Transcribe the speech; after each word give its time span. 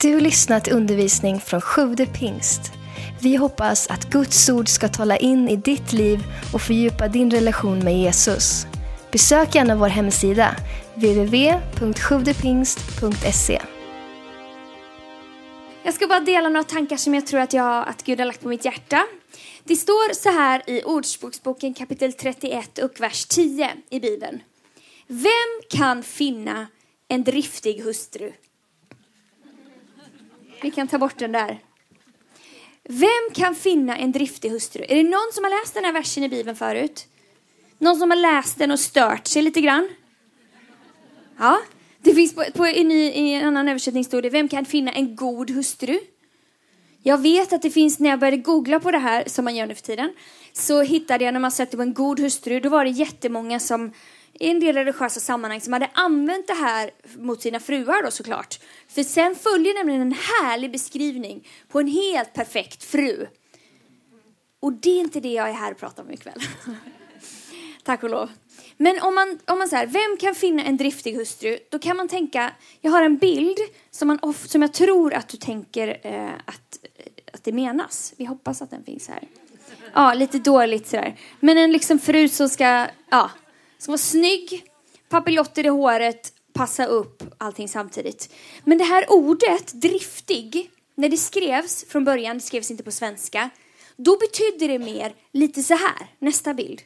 Du 0.00 0.20
lyssnat 0.20 0.64
till 0.64 0.72
undervisning 0.72 1.40
från 1.40 1.60
Sjude 1.60 2.06
pingst. 2.06 2.72
Vi 3.20 3.36
hoppas 3.36 3.86
att 3.86 4.10
Guds 4.10 4.48
ord 4.48 4.68
ska 4.68 4.88
tala 4.88 5.16
in 5.16 5.48
i 5.48 5.56
ditt 5.56 5.92
liv 5.92 6.24
och 6.52 6.62
fördjupa 6.62 7.08
din 7.08 7.30
relation 7.30 7.78
med 7.78 7.98
Jesus. 7.98 8.66
Besök 9.12 9.54
gärna 9.54 9.76
vår 9.76 9.88
hemsida, 9.88 10.56
www.sjuvdepingst.se. 10.94 13.62
Jag 15.82 15.94
ska 15.94 16.06
bara 16.06 16.20
dela 16.20 16.48
några 16.48 16.64
tankar 16.64 16.96
som 16.96 17.14
jag 17.14 17.26
tror 17.26 17.40
att, 17.40 17.52
jag, 17.52 17.88
att 17.88 18.02
Gud 18.02 18.18
har 18.18 18.26
lagt 18.26 18.42
på 18.42 18.48
mitt 18.48 18.64
hjärta. 18.64 19.04
Det 19.64 19.76
står 19.76 20.14
så 20.14 20.30
här 20.30 20.62
i 20.66 20.82
Ordspråksboken 20.82 21.74
kapitel 21.74 22.12
31 22.12 22.78
och 22.78 23.00
vers 23.00 23.24
10 23.24 23.70
i 23.90 24.00
Bibeln. 24.00 24.40
Vem 25.06 25.60
kan 25.70 26.02
finna 26.02 26.66
en 27.08 27.24
driftig 27.24 27.82
hustru? 27.82 28.32
Vi 30.62 30.70
kan 30.70 30.88
ta 30.88 30.98
bort 30.98 31.18
den 31.18 31.32
där. 31.32 31.60
Vem 32.88 33.34
kan 33.34 33.54
finna 33.54 33.96
en 33.96 34.12
driftig 34.12 34.50
hustru? 34.50 34.84
Är 34.88 34.96
det 34.96 35.02
någon 35.02 35.32
som 35.32 35.44
har 35.44 35.60
läst 35.60 35.74
den 35.74 35.84
här 35.84 35.92
versen 35.92 36.24
i 36.24 36.28
Bibeln 36.28 36.56
förut? 36.56 37.06
Någon 37.78 37.96
som 37.96 38.10
har 38.10 38.16
läst 38.16 38.58
den 38.58 38.70
och 38.70 38.80
stört 38.80 39.26
sig 39.26 39.42
lite 39.42 39.60
grann? 39.60 39.88
Ja, 41.38 41.58
det 41.98 42.14
finns 42.14 42.34
på, 42.34 42.44
på 42.54 42.66
i, 42.66 42.80
i 42.92 43.34
en 43.34 43.46
annan 43.46 43.68
översättning 43.68 44.04
står 44.04 44.22
det, 44.22 44.30
vem 44.30 44.48
kan 44.48 44.64
finna 44.64 44.92
en 44.92 45.16
god 45.16 45.50
hustru? 45.50 45.98
Jag 47.02 47.18
vet 47.18 47.52
att 47.52 47.62
det 47.62 47.70
finns, 47.70 47.98
när 47.98 48.10
jag 48.10 48.18
började 48.18 48.36
googla 48.36 48.80
på 48.80 48.90
det 48.90 48.98
här, 48.98 49.24
som 49.26 49.44
man 49.44 49.56
gör 49.56 49.66
nu 49.66 49.74
för 49.74 49.82
tiden, 49.82 50.12
så 50.52 50.82
hittade 50.82 51.24
jag 51.24 51.32
när 51.32 51.40
man 51.40 51.50
sökte 51.50 51.76
på 51.76 51.82
en 51.82 51.94
god 51.94 52.20
hustru, 52.20 52.60
då 52.60 52.68
var 52.68 52.84
det 52.84 52.90
jättemånga 52.90 53.60
som 53.60 53.92
i 54.40 54.50
en 54.50 54.60
del 54.60 54.76
religiösa 54.76 55.20
sammanhang 55.20 55.60
som 55.60 55.72
hade 55.72 55.90
använt 55.92 56.46
det 56.46 56.54
här 56.54 56.90
mot 57.16 57.42
sina 57.42 57.60
fruar 57.60 58.02
då 58.02 58.10
såklart. 58.10 58.60
För 58.88 59.02
sen 59.02 59.34
följer 59.34 59.74
nämligen 59.74 60.00
en 60.00 60.12
härlig 60.12 60.72
beskrivning 60.72 61.48
på 61.68 61.80
en 61.80 61.88
helt 61.88 62.34
perfekt 62.34 62.84
fru. 62.84 63.26
Och 64.60 64.72
det 64.72 64.90
är 64.90 65.00
inte 65.00 65.20
det 65.20 65.32
jag 65.32 65.48
är 65.48 65.52
här 65.52 65.72
och 65.72 65.78
pratar 65.78 66.02
om 66.02 66.10
ikväll. 66.10 66.40
Tack 67.84 68.02
och 68.02 68.10
lov. 68.10 68.30
Men 68.76 69.00
om 69.00 69.14
man, 69.14 69.38
om 69.46 69.58
man 69.58 69.68
säger, 69.68 69.86
vem 69.86 70.16
kan 70.20 70.34
finna 70.34 70.62
en 70.62 70.76
driftig 70.76 71.14
hustru? 71.16 71.58
Då 71.70 71.78
kan 71.78 71.96
man 71.96 72.08
tänka, 72.08 72.52
jag 72.80 72.90
har 72.90 73.02
en 73.02 73.16
bild 73.16 73.58
som, 73.90 74.08
man 74.08 74.18
of, 74.22 74.46
som 74.46 74.62
jag 74.62 74.72
tror 74.72 75.14
att 75.14 75.28
du 75.28 75.36
tänker 75.36 76.00
eh, 76.02 76.30
att, 76.44 76.78
eh, 76.82 77.12
att 77.32 77.44
det 77.44 77.52
menas. 77.52 78.14
Vi 78.16 78.24
hoppas 78.24 78.62
att 78.62 78.70
den 78.70 78.84
finns 78.84 79.08
här. 79.08 79.28
Ja, 79.92 80.14
lite 80.14 80.38
dåligt 80.38 80.86
sådär. 80.88 81.16
Men 81.40 81.58
en 81.58 81.72
liksom 81.72 81.98
fru 81.98 82.28
som 82.28 82.48
ska, 82.48 82.86
ja, 83.10 83.30
som 83.78 83.92
var 83.92 83.98
snygg, 83.98 84.64
papiljotter 85.08 85.66
i 85.66 85.68
håret, 85.68 86.32
passa 86.52 86.86
upp 86.86 87.22
allting 87.38 87.68
samtidigt. 87.68 88.34
Men 88.64 88.78
det 88.78 88.84
här 88.84 89.12
ordet, 89.12 89.72
driftig, 89.72 90.70
när 90.94 91.08
det 91.08 91.16
skrevs 91.16 91.84
från 91.88 92.04
början, 92.04 92.36
det 92.36 92.42
skrevs 92.42 92.70
inte 92.70 92.82
på 92.82 92.90
svenska, 92.90 93.50
då 93.96 94.18
betydde 94.18 94.66
det 94.66 94.78
mer 94.78 95.14
lite 95.32 95.62
så 95.62 95.74
här. 95.74 96.06
Nästa 96.18 96.54
bild. 96.54 96.82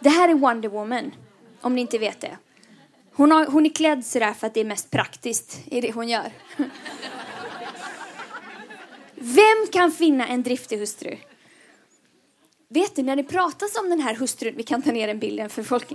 Det 0.00 0.08
här 0.08 0.28
är 0.28 0.34
Wonder 0.34 0.68
Woman, 0.68 1.14
om 1.60 1.74
ni 1.74 1.80
inte 1.80 1.98
vet 1.98 2.20
det. 2.20 2.38
Hon, 3.14 3.30
har, 3.30 3.46
hon 3.46 3.66
är 3.66 3.70
klädd 3.70 4.06
sådär 4.06 4.32
för 4.32 4.46
att 4.46 4.54
det 4.54 4.60
är 4.60 4.64
mest 4.64 4.90
praktiskt 4.90 5.60
i 5.66 5.80
det 5.80 5.92
hon 5.92 6.08
gör. 6.08 6.32
Vem 9.14 9.66
kan 9.72 9.92
finna 9.92 10.26
en 10.26 10.42
driftig 10.42 10.78
hustru? 10.78 11.16
Vet 12.74 12.96
du, 12.96 13.02
när 13.02 13.16
det 13.16 13.24
pratas 13.24 13.76
om 13.76 13.90
den 13.90 14.00
här 14.00 14.14
hustrun, 14.14 14.54
vi 14.56 14.62
kan 14.62 14.82
ta 14.82 14.92
ner 14.92 15.06
den 15.06 15.18
bilden 15.18 15.50
för 15.50 15.62
folk, 15.62 15.92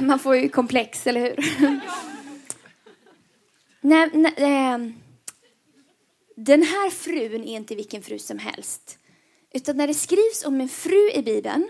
man 0.00 0.18
får 0.18 0.36
ju 0.36 0.48
komplex, 0.48 1.06
eller 1.06 1.20
hur? 1.20 1.36
nej, 3.80 4.10
nej, 4.12 4.34
eh, 4.36 4.78
den 6.36 6.62
här 6.62 6.90
frun 6.90 7.44
är 7.44 7.56
inte 7.56 7.74
vilken 7.74 8.02
fru 8.02 8.18
som 8.18 8.38
helst. 8.38 8.98
Utan 9.54 9.76
när 9.76 9.86
det 9.86 9.94
skrivs 9.94 10.44
om 10.44 10.60
en 10.60 10.68
fru 10.68 11.10
i 11.10 11.22
Bibeln, 11.22 11.68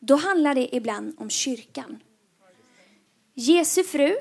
då 0.00 0.16
handlar 0.16 0.54
det 0.54 0.76
ibland 0.76 1.14
om 1.18 1.30
kyrkan. 1.30 2.02
Jesu 3.34 3.84
fru, 3.84 4.16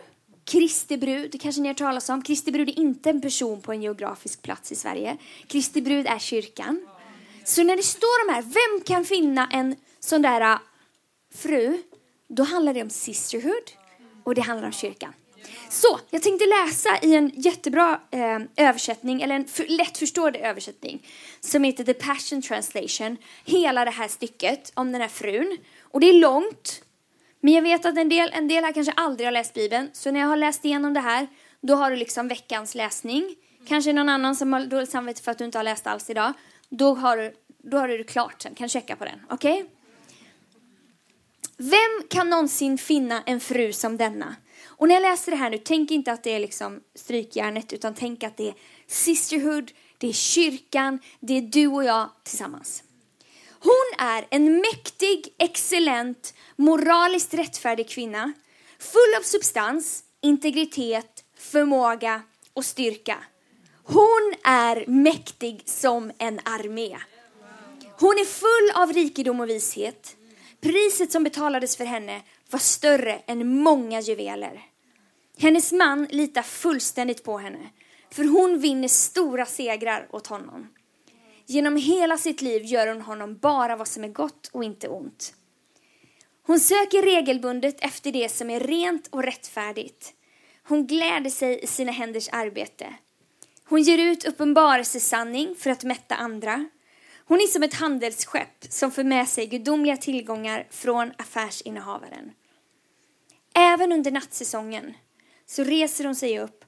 Kristi 0.45 0.97
brud, 0.97 1.41
kanske 1.41 1.61
ni 1.61 1.67
har 1.67 1.75
talat 1.75 2.09
om. 2.09 2.21
Kristi 2.21 2.51
brud 2.51 2.69
är 2.69 2.79
inte 2.79 3.09
en 3.09 3.21
person 3.21 3.61
på 3.61 3.71
en 3.71 3.81
geografisk 3.81 4.41
plats 4.41 4.71
i 4.71 4.75
Sverige. 4.75 5.17
Kristi 5.47 5.81
brud 5.81 6.07
är 6.07 6.19
kyrkan. 6.19 6.87
Så 7.43 7.63
när 7.63 7.75
det 7.75 7.83
står 7.83 8.27
de 8.27 8.33
här, 8.33 8.41
vem 8.41 8.83
kan 8.85 9.05
finna 9.05 9.49
en 9.51 9.75
sån 9.99 10.21
där 10.21 10.41
äh, 10.41 10.59
fru? 11.35 11.77
Då 12.27 12.43
handlar 12.43 12.73
det 12.73 12.81
om 12.81 12.89
sisterhood 12.89 13.71
och 14.23 14.35
det 14.35 14.41
handlar 14.41 14.67
om 14.67 14.73
kyrkan. 14.73 15.13
Så, 15.69 15.99
jag 16.09 16.21
tänkte 16.21 16.45
läsa 16.45 16.89
i 17.01 17.15
en 17.15 17.31
jättebra 17.35 17.99
eh, 18.11 18.39
översättning, 18.67 19.21
eller 19.21 19.35
en 19.35 19.45
för, 19.45 19.65
lättförståelig 19.67 20.39
översättning, 20.39 21.07
som 21.39 21.63
heter 21.63 21.83
The 21.83 21.93
Passion 21.93 22.41
Translation, 22.41 23.17
hela 23.45 23.85
det 23.85 23.91
här 23.91 24.07
stycket 24.07 24.71
om 24.73 24.91
den 24.91 25.01
här 25.01 25.07
frun. 25.07 25.57
Och 25.81 25.99
det 25.99 26.09
är 26.09 26.13
långt, 26.13 26.81
men 27.41 27.53
jag 27.53 27.61
vet 27.61 27.85
att 27.85 27.97
en 27.97 28.09
del, 28.09 28.29
en 28.33 28.47
del 28.47 28.63
här 28.63 28.71
kanske 28.71 28.93
aldrig 28.93 29.27
har 29.27 29.31
läst 29.31 29.53
Bibeln, 29.53 29.89
så 29.93 30.11
när 30.11 30.19
jag 30.19 30.27
har 30.27 30.37
läst 30.37 30.65
igenom 30.65 30.93
det 30.93 30.99
här, 30.99 31.27
då 31.61 31.75
har 31.75 31.91
du 31.91 31.95
liksom 31.95 32.27
veckans 32.27 32.75
läsning. 32.75 33.35
Kanske 33.67 33.93
någon 33.93 34.09
annan 34.09 34.35
som 34.35 34.53
har 34.53 34.65
dåligt 34.65 34.89
samvete 34.89 35.21
för 35.21 35.31
att 35.31 35.37
du 35.37 35.45
inte 35.45 35.57
har 35.57 35.63
läst 35.63 35.87
alls 35.87 36.09
idag. 36.09 36.33
Då 36.69 36.95
har 36.95 37.17
du, 37.17 37.33
då 37.57 37.77
har 37.77 37.87
du 37.87 37.97
det 37.97 38.03
klart 38.03 38.41
sen, 38.41 38.55
kan 38.55 38.69
checka 38.69 38.95
på 38.95 39.05
den. 39.05 39.19
Okej? 39.29 39.53
Okay? 39.53 39.75
Vem 41.57 42.07
kan 42.09 42.29
någonsin 42.29 42.77
finna 42.77 43.23
en 43.25 43.39
fru 43.39 43.73
som 43.73 43.97
denna? 43.97 44.35
Och 44.65 44.87
när 44.87 44.95
jag 44.95 45.01
läser 45.01 45.31
det 45.31 45.37
här 45.37 45.49
nu, 45.49 45.57
tänk 45.57 45.91
inte 45.91 46.11
att 46.11 46.23
det 46.23 46.31
är 46.31 46.39
liksom 46.39 46.79
strykjärnet, 46.95 47.73
utan 47.73 47.93
tänk 47.93 48.23
att 48.23 48.37
det 48.37 48.47
är 48.47 48.53
sisterhood, 48.87 49.71
det 49.97 50.07
är 50.07 50.13
kyrkan, 50.13 50.99
det 51.19 51.37
är 51.37 51.41
du 51.41 51.67
och 51.67 51.83
jag 51.83 52.09
tillsammans. 52.23 52.83
Hon 53.59 54.05
är 54.07 54.27
en 54.29 54.55
mäktig, 54.55 55.35
excellent, 55.37 56.33
moraliskt 56.55 57.33
rättfärdig 57.33 57.89
kvinna, 57.89 58.33
full 58.79 59.15
av 59.19 59.23
substans, 59.23 60.03
integritet, 60.21 61.23
förmåga 61.37 62.21
och 62.53 62.65
styrka. 62.65 63.17
Hon 63.91 64.33
är 64.43 64.85
mäktig 64.87 65.61
som 65.65 66.11
en 66.17 66.39
armé. 66.45 66.97
Hon 67.99 68.17
är 68.17 68.25
full 68.25 68.83
av 68.83 68.93
rikedom 68.93 69.39
och 69.39 69.49
vishet. 69.49 70.15
Priset 70.61 71.11
som 71.11 71.23
betalades 71.23 71.77
för 71.77 71.85
henne 71.85 72.21
var 72.49 72.59
större 72.59 73.21
än 73.27 73.57
många 73.57 74.01
juveler. 74.01 74.61
Hennes 75.37 75.71
man 75.71 76.07
litar 76.09 76.41
fullständigt 76.41 77.23
på 77.23 77.37
henne, 77.37 77.69
för 78.11 78.23
hon 78.23 78.59
vinner 78.59 78.87
stora 78.87 79.45
segrar 79.45 80.07
åt 80.11 80.27
honom. 80.27 80.67
Genom 81.45 81.75
hela 81.75 82.17
sitt 82.17 82.41
liv 82.41 82.65
gör 82.65 82.87
hon 82.87 83.01
honom 83.01 83.37
bara 83.37 83.75
vad 83.75 83.87
som 83.87 84.03
är 84.03 84.07
gott 84.07 84.49
och 84.51 84.63
inte 84.63 84.87
ont. 84.87 85.33
Hon 86.45 86.59
söker 86.59 87.01
regelbundet 87.01 87.75
efter 87.79 88.11
det 88.11 88.29
som 88.29 88.49
är 88.49 88.59
rent 88.59 89.07
och 89.07 89.23
rättfärdigt. 89.23 90.13
Hon 90.63 90.87
gläder 90.87 91.29
sig 91.29 91.59
i 91.63 91.67
sina 91.67 91.91
händers 91.91 92.29
arbete. 92.31 92.93
Hon 93.69 93.81
ger 93.81 93.97
ut 93.97 94.25
uppenbarelsesanning 94.25 95.55
för 95.55 95.69
att 95.69 95.83
mätta 95.83 96.15
andra. 96.15 96.69
Hon 97.25 97.37
är 97.37 97.47
som 97.47 97.63
ett 97.63 97.73
handelsskepp 97.73 98.65
som 98.69 98.91
för 98.91 99.03
med 99.03 99.27
sig 99.27 99.47
gudomliga 99.47 99.97
tillgångar 99.97 100.67
från 100.69 101.11
affärsinnehavaren. 101.17 102.31
Även 103.55 103.91
under 103.91 104.11
nattsäsongen 104.11 104.93
så 105.45 105.63
reser 105.63 106.05
hon 106.05 106.15
sig 106.15 106.39
upp 106.39 106.65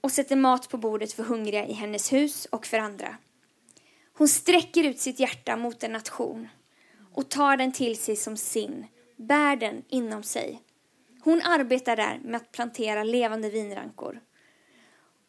och 0.00 0.12
sätter 0.12 0.36
mat 0.36 0.68
på 0.68 0.76
bordet 0.76 1.12
för 1.12 1.22
hungriga 1.22 1.66
i 1.66 1.72
hennes 1.72 2.12
hus 2.12 2.44
och 2.44 2.66
för 2.66 2.78
andra. 2.78 3.16
Hon 4.14 4.28
sträcker 4.28 4.84
ut 4.84 5.00
sitt 5.00 5.20
hjärta 5.20 5.56
mot 5.56 5.82
en 5.82 5.92
nation 5.92 6.48
och 7.14 7.28
tar 7.28 7.56
den 7.56 7.72
till 7.72 7.96
sig 7.96 8.16
som 8.16 8.36
sin, 8.36 8.86
bär 9.16 9.56
den 9.56 9.82
inom 9.88 10.22
sig. 10.22 10.62
Hon 11.20 11.42
arbetar 11.42 11.96
där 11.96 12.20
med 12.24 12.36
att 12.36 12.52
plantera 12.52 13.04
levande 13.04 13.50
vinrankor. 13.50 14.20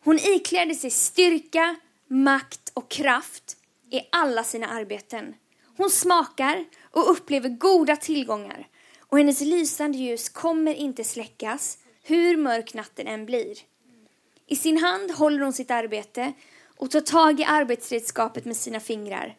Hon 0.04 0.20
ikläder 0.20 0.76
sig 0.76 0.90
styrka, 0.90 1.76
makt 2.08 2.72
och 2.74 2.92
kraft 2.92 3.58
i 3.92 4.00
alla 4.12 4.44
sina 4.44 4.68
arbeten. 4.68 5.36
Hon 5.78 5.90
smakar 5.90 6.66
och 6.92 7.12
upplever 7.12 7.50
goda 7.50 7.96
tillgångar 7.96 8.68
och 9.00 9.18
hennes 9.18 9.42
lysande 9.42 9.98
ljus 9.98 10.30
kommer 10.30 10.74
inte 10.74 11.04
släckas 11.04 11.78
hur 12.04 12.38
mörk 12.38 12.74
natten 12.74 13.08
än 13.08 13.26
blir. 13.26 13.58
I 14.48 14.56
sin 14.56 14.78
hand 14.78 15.12
håller 15.12 15.40
hon 15.40 15.54
sitt 15.54 15.72
arbete 15.72 16.34
och 16.78 16.92
tar 16.92 17.02
tag 17.02 17.40
i 17.40 17.44
arbetsredskapet 17.44 18.46
med 18.46 18.58
sina 18.58 18.80
fingrar. 18.80 19.38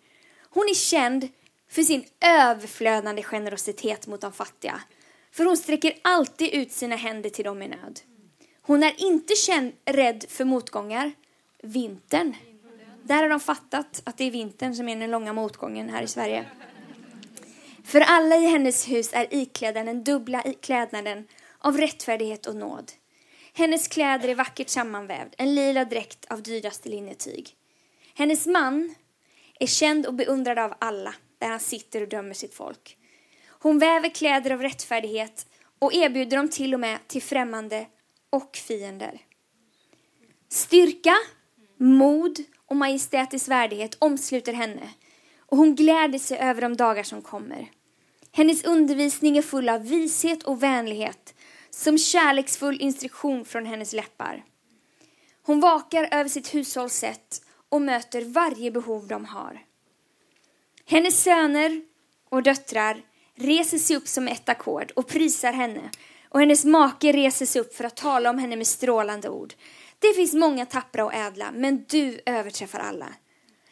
Hon 0.51 0.69
är 0.69 0.75
känd 0.75 1.29
för 1.69 1.83
sin 1.83 2.05
överflödande 2.21 3.23
generositet 3.23 4.07
mot 4.07 4.21
de 4.21 4.33
fattiga. 4.33 4.81
För 5.33 5.45
hon 5.45 5.57
sträcker 5.57 5.99
alltid 6.03 6.55
ut 6.55 6.73
sina 6.73 6.97
händer 6.97 7.31
till 7.31 7.45
dem 7.45 7.63
i 7.63 7.69
nöd. 7.69 8.01
Hon 8.67 8.83
är 8.83 9.01
inte 9.01 9.35
känd, 9.35 9.73
rädd 9.85 10.25
för 10.29 10.45
motgångar. 10.45 11.13
Vintern. 11.63 12.35
Där 13.03 13.23
har 13.23 13.29
de 13.29 13.41
fattat 13.41 14.03
att 14.05 14.19
det 14.19 14.25
är 14.25 14.31
vintern 14.31 14.75
som 14.75 14.89
är 14.89 14.97
den 14.97 15.11
långa 15.11 15.33
motgången 15.33 15.89
här 15.89 16.03
i 16.03 16.07
Sverige. 16.07 16.45
För 17.85 18.01
alla 18.01 18.37
i 18.37 18.47
hennes 18.47 18.89
hus 18.89 19.11
är 19.13 19.35
iklädda 19.35 19.85
den 19.85 20.05
dubbla 20.05 20.45
klädnaden 20.61 21.29
av 21.59 21.79
rättfärdighet 21.79 22.47
och 22.47 22.57
nåd. 22.57 22.93
Hennes 23.53 23.89
kläder 23.89 24.29
är 24.29 24.35
vackert 24.35 24.69
sammanvävd, 24.69 25.35
en 25.39 25.55
lila 25.55 25.85
dräkt 25.85 26.25
av 26.25 26.43
dyraste 26.43 26.89
linnetyg. 26.89 27.51
Hennes 28.15 28.47
man 28.47 28.95
är 29.61 29.67
känd 29.67 30.07
och 30.07 30.15
beundrad 30.15 30.59
av 30.59 30.75
alla, 30.79 31.15
där 31.39 31.49
han 31.49 31.61
sitter 31.61 32.03
och 32.03 32.09
dömer 32.09 32.35
sitt 32.35 32.55
folk. 32.55 32.97
Hon 33.47 33.79
väver 33.79 34.09
kläder 34.09 34.51
av 34.51 34.63
rättfärdighet 34.63 35.47
och 35.79 35.95
erbjuder 35.95 36.37
dem 36.37 36.49
till 36.49 36.75
och 36.75 36.81
med 36.81 36.99
till 37.09 37.23
främmande 37.23 37.87
och 38.35 38.57
fiender. 38.57 39.21
Styrka, 40.49 41.15
mod 41.77 42.39
och 42.67 42.77
majestätisk 42.77 43.49
värdighet 43.49 43.97
omsluter 43.99 44.53
henne 44.53 44.89
och 45.39 45.57
hon 45.57 45.75
gläder 45.75 46.19
sig 46.19 46.39
över 46.39 46.63
de 46.63 46.77
dagar 46.77 47.03
som 47.03 47.23
kommer. 47.23 47.71
Hennes 48.33 48.65
undervisning 48.65 49.37
är 49.37 49.43
full 49.43 49.69
av 49.69 49.89
vishet 49.89 50.43
och 50.43 50.63
vänlighet 50.63 51.35
som 51.71 51.99
kärleksfull 51.99 52.81
instruktion 52.81 53.45
från 53.45 53.67
hennes 53.67 53.93
läppar. 53.93 54.45
Hon 55.43 55.61
vakar 55.61 56.09
över 56.11 56.29
sitt 56.29 56.55
hushålls 56.55 56.95
sätt 56.95 57.43
och 57.69 57.83
möter 57.83 58.25
varje 58.25 58.71
behov 58.71 59.09
de 59.09 59.25
har. 59.25 59.63
Hennes 60.87 61.23
söner 61.23 61.83
och 62.29 62.43
döttrar 62.43 63.03
reser 63.35 63.79
sig 63.79 63.97
upp 63.97 64.09
som 64.09 64.29
ett 64.29 64.49
ackord 64.49 64.93
och 64.97 65.09
prisar 65.09 65.53
henne 65.53 65.91
och 66.35 66.41
hennes 66.41 66.65
make 66.65 67.13
reser 67.13 67.47
sig 67.47 67.61
upp 67.61 67.75
för 67.75 67.85
att 67.85 67.97
tala 67.97 68.31
om 68.31 68.39
henne 68.39 68.57
med 68.57 68.67
strålande 68.67 69.29
ord. 69.29 69.55
Det 69.99 70.15
finns 70.15 70.35
många 70.35 70.67
tappra 70.67 71.05
och 71.05 71.15
ädla, 71.15 71.53
men 71.55 71.85
du 71.89 72.21
överträffar 72.27 72.79
alla. 72.79 73.07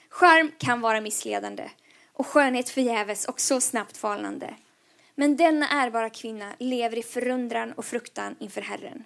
Charm 0.09 0.50
kan 0.59 0.81
vara 0.81 1.00
missledande 1.00 1.70
och 2.12 2.26
skönhet 2.26 2.69
förgäves 2.69 3.25
och 3.25 3.41
så 3.41 3.61
snabbt 3.61 3.97
falnande. 3.97 4.55
Men 5.14 5.37
denna 5.37 5.69
ärbara 5.69 6.11
kvinna 6.11 6.53
lever 6.59 6.99
i 6.99 7.03
förundran 7.03 7.73
och 7.73 7.85
fruktan 7.85 8.37
inför 8.41 8.61
Herren. 8.61 9.05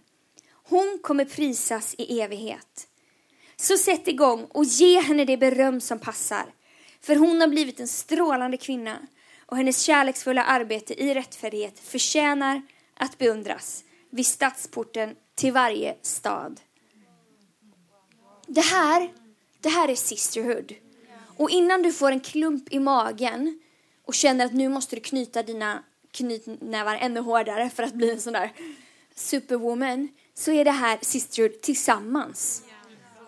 Hon 0.68 0.98
kommer 1.02 1.24
prisas 1.24 1.94
i 1.98 2.20
evighet. 2.20 2.88
Så 3.56 3.76
sätt 3.76 4.08
igång 4.08 4.44
och 4.50 4.64
ge 4.64 5.00
henne 5.00 5.24
det 5.24 5.36
beröm 5.36 5.80
som 5.80 5.98
passar. 5.98 6.44
För 7.00 7.16
hon 7.16 7.40
har 7.40 7.48
blivit 7.48 7.80
en 7.80 7.88
strålande 7.88 8.56
kvinna 8.56 8.98
och 9.46 9.56
hennes 9.56 9.82
kärleksfulla 9.82 10.44
arbete 10.44 11.02
i 11.02 11.14
rättfärdighet 11.14 11.78
förtjänar 11.78 12.62
att 12.96 13.18
beundras 13.18 13.84
vid 14.10 14.26
stadsporten 14.26 15.16
till 15.34 15.52
varje 15.52 15.96
stad. 16.02 16.60
Det 18.46 18.60
här, 18.60 19.12
det 19.60 19.68
här 19.68 19.88
är 19.88 19.94
sisterhood. 19.94 20.74
Och 21.36 21.50
innan 21.50 21.82
du 21.82 21.92
får 21.92 22.12
en 22.12 22.20
klump 22.20 22.72
i 22.72 22.78
magen 22.78 23.60
och 24.04 24.14
känner 24.14 24.46
att 24.46 24.52
nu 24.52 24.68
måste 24.68 24.96
du 24.96 25.02
knyta 25.02 25.42
dina 25.42 25.82
knytnävar 26.10 26.96
ännu 26.96 27.20
hårdare 27.20 27.70
för 27.70 27.82
att 27.82 27.94
bli 27.94 28.10
en 28.10 28.20
sån 28.20 28.32
där 28.32 28.52
superwoman, 29.14 30.08
så 30.34 30.52
är 30.52 30.64
det 30.64 30.70
här 30.70 30.98
sisterhood 31.02 31.60
tillsammans. 31.60 32.62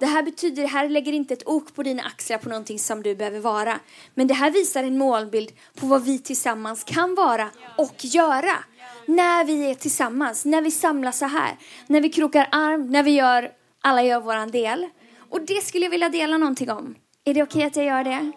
Det 0.01 0.07
här 0.07 0.23
betyder, 0.23 0.63
det 0.63 0.69
här 0.69 0.89
lägger 0.89 1.13
inte 1.13 1.35
ett 1.35 1.47
ok 1.47 1.75
på 1.75 1.83
dina 1.83 2.03
axlar 2.03 2.39
på 2.39 2.49
någonting 2.49 2.79
som 2.79 3.03
du 3.03 3.15
behöver 3.15 3.41
vara. 3.41 3.81
Men 4.15 4.27
det 4.27 4.35
här 4.35 4.51
visar 4.51 4.85
en 4.85 4.99
målbild 4.99 5.53
på 5.75 5.87
vad 5.87 6.05
vi 6.05 6.19
tillsammans 6.19 6.85
kan 6.85 7.15
vara 7.15 7.51
och 7.79 8.05
göra. 8.05 8.65
När 9.09 9.45
vi 9.45 9.71
är 9.71 9.75
tillsammans, 9.75 10.45
när 10.45 10.63
vi 10.63 10.71
samlas 10.71 11.19
så 11.19 11.27
här, 11.27 11.57
när 11.87 12.01
vi 12.01 12.09
krokar 12.09 12.49
arm, 12.53 12.91
när 12.91 13.03
vi 13.03 13.11
gör, 13.11 13.53
alla 13.81 14.03
gör 14.03 14.21
våran 14.21 14.51
del. 14.51 14.89
Och 15.31 15.41
det 15.41 15.65
skulle 15.65 15.85
jag 15.85 15.91
vilja 15.91 16.09
dela 16.09 16.39
någonting 16.39 16.71
om. 16.71 16.95
Är 17.25 17.35
det 17.35 17.43
okej 17.43 17.57
okay 17.57 17.67
att 17.67 17.77
jag 17.77 17.85
gör 17.85 18.05
det? 18.05 18.33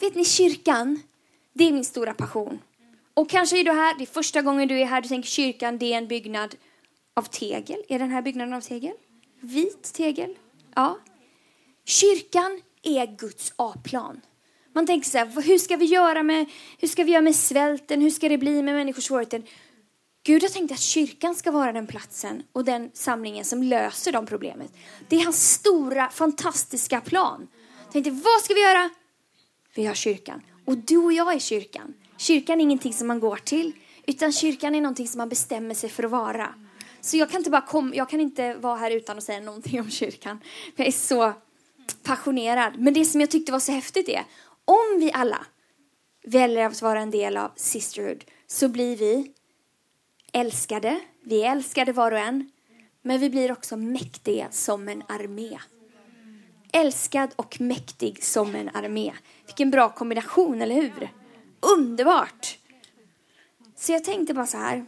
Vet 0.00 0.14
ni, 0.14 0.24
kyrkan, 0.24 1.00
det 1.52 1.64
är 1.64 1.72
min 1.72 1.84
stora 1.84 2.14
passion. 2.14 2.58
Och 3.14 3.30
kanske 3.30 3.60
är 3.60 3.64
du 3.64 3.72
här, 3.72 3.94
det 3.98 4.04
är 4.04 4.06
första 4.06 4.42
gången 4.42 4.68
du 4.68 4.80
är 4.80 4.84
här, 4.84 5.00
du 5.00 5.08
tänker 5.08 5.28
kyrkan, 5.28 5.78
det 5.78 5.92
är 5.92 5.98
en 5.98 6.08
byggnad 6.08 6.54
av 7.14 7.22
tegel. 7.22 7.82
Är 7.88 7.98
den 7.98 8.10
här 8.10 8.22
byggnaden 8.22 8.54
av 8.54 8.60
tegel? 8.60 8.94
Vit 9.40 9.92
tegel? 9.92 10.34
Ja. 10.74 10.98
Kyrkan 11.84 12.60
är 12.82 13.06
Guds 13.06 13.52
A-plan. 13.56 14.20
Man 14.72 14.86
tänker 14.86 15.10
så 15.10 15.18
här, 15.18 15.42
hur 15.42 15.58
ska 15.58 15.76
vi 15.76 15.84
göra 15.84 16.22
med, 16.22 16.46
hur 16.78 16.88
ska 16.88 17.04
vi 17.04 17.12
göra 17.12 17.22
med 17.22 17.36
svälten? 17.36 18.00
Hur 18.00 18.10
ska 18.10 18.28
det 18.28 18.38
bli 18.38 18.62
med 18.62 18.74
människors 18.74 19.04
svårigheter? 19.04 19.42
Gud 20.28 20.42
har 20.42 20.48
tänkt 20.48 20.72
att 20.72 20.80
kyrkan 20.80 21.34
ska 21.34 21.50
vara 21.50 21.72
den 21.72 21.86
platsen 21.86 22.42
och 22.52 22.64
den 22.64 22.90
samlingen 22.94 23.44
som 23.44 23.62
löser 23.62 24.12
de 24.12 24.26
problemen. 24.26 24.68
Det 25.08 25.16
är 25.16 25.24
hans 25.24 25.52
stora, 25.52 26.10
fantastiska 26.10 27.00
plan. 27.00 27.48
Tänkte, 27.92 28.10
vad 28.10 28.40
ska 28.40 28.54
vi 28.54 28.62
göra? 28.62 28.90
Vi 29.74 29.86
har 29.86 29.94
kyrkan. 29.94 30.42
Och 30.64 30.76
du 30.78 30.96
och 30.96 31.12
jag 31.12 31.34
är 31.34 31.38
kyrkan. 31.38 31.94
Kyrkan 32.16 32.60
är 32.60 32.62
ingenting 32.62 32.92
som 32.92 33.06
man 33.06 33.20
går 33.20 33.36
till, 33.36 33.72
utan 34.06 34.32
kyrkan 34.32 34.74
är 34.74 34.80
någonting 34.80 35.08
som 35.08 35.18
man 35.18 35.28
bestämmer 35.28 35.74
sig 35.74 35.90
för 35.90 36.02
att 36.02 36.10
vara. 36.10 36.54
Så 37.00 37.16
jag 37.16 37.30
kan 37.30 37.38
inte 37.40 37.50
bara 37.50 37.66
komma, 37.66 37.94
jag 37.94 38.08
kan 38.08 38.20
inte 38.20 38.54
vara 38.54 38.76
här 38.76 38.90
utan 38.90 39.18
att 39.18 39.24
säga 39.24 39.40
någonting 39.40 39.80
om 39.80 39.90
kyrkan. 39.90 40.40
Jag 40.76 40.86
är 40.86 40.92
så 40.92 41.32
passionerad. 42.02 42.78
Men 42.78 42.94
det 42.94 43.04
som 43.04 43.20
jag 43.20 43.30
tyckte 43.30 43.52
var 43.52 43.60
så 43.60 43.72
häftigt 43.72 44.08
är, 44.08 44.24
om 44.64 45.00
vi 45.00 45.12
alla 45.12 45.46
väljer 46.26 46.66
att 46.66 46.82
vara 46.82 47.00
en 47.00 47.10
del 47.10 47.36
av 47.36 47.52
Sisterhood 47.56 48.24
så 48.46 48.68
blir 48.68 48.96
vi 48.96 49.32
älskade. 50.32 51.00
Vi 51.20 51.42
är 51.42 51.52
älskade 51.52 51.92
var 51.92 52.12
och 52.12 52.18
en. 52.18 52.50
Men 53.02 53.20
vi 53.20 53.30
blir 53.30 53.52
också 53.52 53.76
mäktiga 53.76 54.50
som 54.50 54.88
en 54.88 55.02
armé. 55.08 55.58
Älskad 56.72 57.30
och 57.36 57.60
mäktig 57.60 58.24
som 58.24 58.54
en 58.54 58.68
armé. 58.68 59.12
Vilken 59.46 59.70
bra 59.70 59.88
kombination, 59.88 60.62
eller 60.62 60.74
hur? 60.74 61.10
Underbart! 61.60 62.58
Så 63.76 63.92
jag 63.92 64.04
tänkte 64.04 64.34
bara 64.34 64.46
så 64.46 64.56
här. 64.56 64.86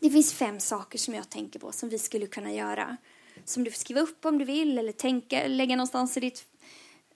Det 0.00 0.10
finns 0.10 0.32
fem 0.32 0.60
saker 0.60 0.98
som 0.98 1.14
jag 1.14 1.28
tänker 1.28 1.58
på 1.58 1.72
som 1.72 1.88
vi 1.88 1.98
skulle 1.98 2.26
kunna 2.26 2.52
göra. 2.52 2.96
Som 3.44 3.64
du 3.64 3.70
får 3.70 3.78
skriva 3.78 4.00
upp 4.00 4.24
om 4.24 4.38
du 4.38 4.44
vill 4.44 4.78
eller 4.78 4.92
tänka, 4.92 5.46
lägga 5.46 5.76
någonstans 5.76 6.16
i 6.16 6.20
ditt, 6.20 6.44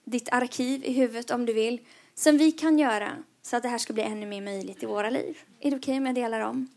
ditt 0.03 0.29
arkiv 0.29 0.85
i 0.85 0.93
huvudet 0.93 1.31
om 1.31 1.45
du 1.45 1.53
vill. 1.53 1.79
Som 2.15 2.37
vi 2.37 2.51
kan 2.51 2.79
göra 2.79 3.11
så 3.41 3.57
att 3.57 3.63
det 3.63 3.69
här 3.69 3.77
ska 3.77 3.93
bli 3.93 4.03
ännu 4.03 4.25
mer 4.25 4.41
möjligt 4.41 4.83
i 4.83 4.85
våra 4.85 5.09
liv. 5.09 5.37
Är 5.59 5.71
det 5.71 5.77
okej 5.77 5.91
okay 5.91 5.97
om 5.97 6.05
jag 6.05 6.15
delar 6.15 6.39
dem? 6.39 6.67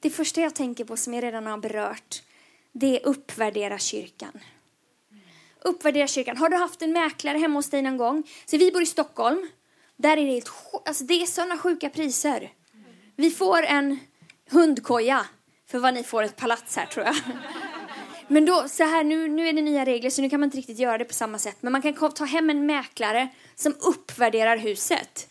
Det 0.00 0.10
första 0.10 0.40
jag 0.40 0.54
tänker 0.54 0.84
på 0.84 0.96
som 0.96 1.14
jag 1.14 1.24
redan 1.24 1.46
har 1.46 1.58
berört, 1.58 2.22
det 2.72 3.00
är 3.00 3.06
uppvärdera 3.06 3.78
kyrkan. 3.78 4.32
Uppvärdera 5.60 6.06
kyrkan. 6.06 6.36
Har 6.36 6.48
du 6.48 6.56
haft 6.56 6.82
en 6.82 6.92
mäklare 6.92 7.38
hemma 7.38 7.58
hos 7.58 7.70
dig 7.70 7.82
någon 7.82 7.96
gång? 7.96 8.22
Så 8.46 8.58
vi 8.58 8.72
bor 8.72 8.82
i 8.82 8.86
Stockholm. 8.86 9.48
Där 9.96 10.16
är 10.16 10.24
det, 10.24 10.30
helt, 10.30 10.50
alltså 10.86 11.04
det 11.04 11.22
är 11.22 11.26
sådana 11.26 11.58
sjuka 11.58 11.90
priser. 11.90 12.52
Vi 13.16 13.30
får 13.30 13.62
en 13.62 13.98
hundkoja 14.50 15.26
för 15.66 15.78
vad 15.78 15.94
ni 15.94 16.04
får 16.04 16.22
ett 16.22 16.36
palats 16.36 16.76
här 16.76 16.86
tror 16.86 17.06
jag. 17.06 17.16
Men 18.28 18.44
då, 18.44 18.68
så 18.68 18.84
här, 18.84 19.04
nu, 19.04 19.28
nu 19.28 19.48
är 19.48 19.52
det 19.52 19.62
nya 19.62 19.84
regler 19.84 20.10
så 20.10 20.22
nu 20.22 20.30
kan 20.30 20.40
man 20.40 20.46
inte 20.46 20.56
riktigt 20.56 20.78
göra 20.78 20.98
det 20.98 21.04
på 21.04 21.14
samma 21.14 21.38
sätt. 21.38 21.56
Men 21.60 21.72
man 21.72 21.82
kan 21.82 22.12
ta 22.12 22.24
hem 22.24 22.50
en 22.50 22.66
mäklare 22.66 23.28
som 23.54 23.74
uppvärderar 23.80 24.56
huset. 24.56 25.28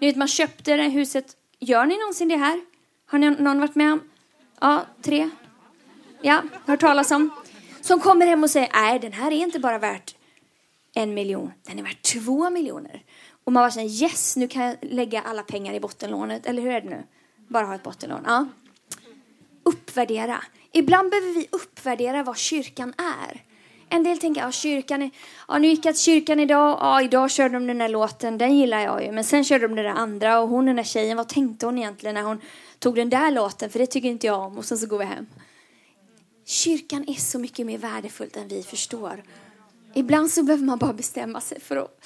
Ni 0.00 0.06
vet, 0.06 0.16
man 0.16 0.28
köpte 0.28 0.76
det 0.76 0.82
huset. 0.82 1.36
Gör 1.58 1.86
ni 1.86 1.98
någonsin 1.98 2.28
det 2.28 2.36
här? 2.36 2.60
Har 3.10 3.18
ni, 3.18 3.30
någon 3.30 3.60
varit 3.60 3.74
med 3.74 3.92
om? 3.92 4.00
Ja, 4.60 4.84
tre. 5.02 5.30
Ja, 6.22 6.42
hört 6.66 6.80
talas 6.80 7.10
om. 7.10 7.30
Som 7.80 8.00
kommer 8.00 8.26
hem 8.26 8.42
och 8.42 8.50
säger, 8.50 8.68
nej 8.72 8.98
den 8.98 9.12
här 9.12 9.32
är 9.32 9.36
inte 9.36 9.58
bara 9.58 9.78
värt 9.78 10.14
en 10.94 11.14
miljon, 11.14 11.52
den 11.62 11.78
är 11.78 11.82
värt 11.82 12.02
två 12.02 12.50
miljoner. 12.50 13.02
Och 13.44 13.52
man 13.52 13.62
bara 13.62 13.70
säger 13.70 14.02
yes, 14.02 14.36
nu 14.36 14.48
kan 14.48 14.62
jag 14.62 14.76
lägga 14.82 15.20
alla 15.20 15.42
pengar 15.42 15.74
i 15.74 15.80
bottenlånet. 15.80 16.46
Eller 16.46 16.62
hur 16.62 16.70
är 16.70 16.80
det 16.80 16.90
nu? 16.90 17.02
Bara 17.48 17.66
ha 17.66 17.74
ett 17.74 17.82
bottenlån. 17.82 18.22
Ja. 18.26 18.46
Uppvärdera. 19.62 20.44
Ibland 20.72 21.10
behöver 21.10 21.34
vi 21.34 21.48
uppvärdera 21.52 22.22
vad 22.22 22.36
kyrkan 22.36 22.94
är. 22.98 23.42
En 23.88 24.02
del 24.02 24.18
tänker, 24.18 24.40
ja 24.40 24.52
kyrkan 24.52 25.02
är, 25.02 25.10
ja 25.48 25.58
nu 25.58 25.68
gick 25.68 25.84
jag 25.84 25.94
till 25.94 26.04
kyrkan 26.04 26.40
idag, 26.40 26.78
ja 26.80 27.02
idag 27.02 27.30
körde 27.30 27.54
de 27.54 27.66
den 27.66 27.78
där 27.78 27.88
låten, 27.88 28.38
den 28.38 28.56
gillar 28.56 28.80
jag 28.80 29.04
ju. 29.04 29.12
Men 29.12 29.24
sen 29.24 29.44
körde 29.44 29.68
de 29.68 29.74
den 29.74 29.84
där 29.84 29.92
andra 29.92 30.40
och 30.40 30.48
hon 30.48 30.66
den 30.66 30.76
där 30.76 30.82
tjejen, 30.82 31.16
vad 31.16 31.28
tänkte 31.28 31.66
hon 31.66 31.78
egentligen 31.78 32.14
när 32.14 32.22
hon 32.22 32.40
tog 32.80 32.94
den 32.94 33.10
där 33.10 33.30
låten? 33.30 33.70
För 33.70 33.78
det 33.78 33.86
tycker 33.86 34.08
inte 34.08 34.26
jag 34.26 34.40
om 34.40 34.58
och 34.58 34.64
sen 34.64 34.78
så 34.78 34.86
går 34.86 34.98
vi 34.98 35.04
hem. 35.04 35.26
Kyrkan 36.44 37.08
är 37.08 37.14
så 37.14 37.38
mycket 37.38 37.66
mer 37.66 37.78
värdefullt 37.78 38.36
än 38.36 38.48
vi 38.48 38.62
förstår. 38.62 39.22
Ibland 39.94 40.30
så 40.30 40.42
behöver 40.42 40.64
man 40.64 40.78
bara 40.78 40.92
bestämma 40.92 41.40
sig 41.40 41.60
för 41.60 41.76
att 41.76 42.00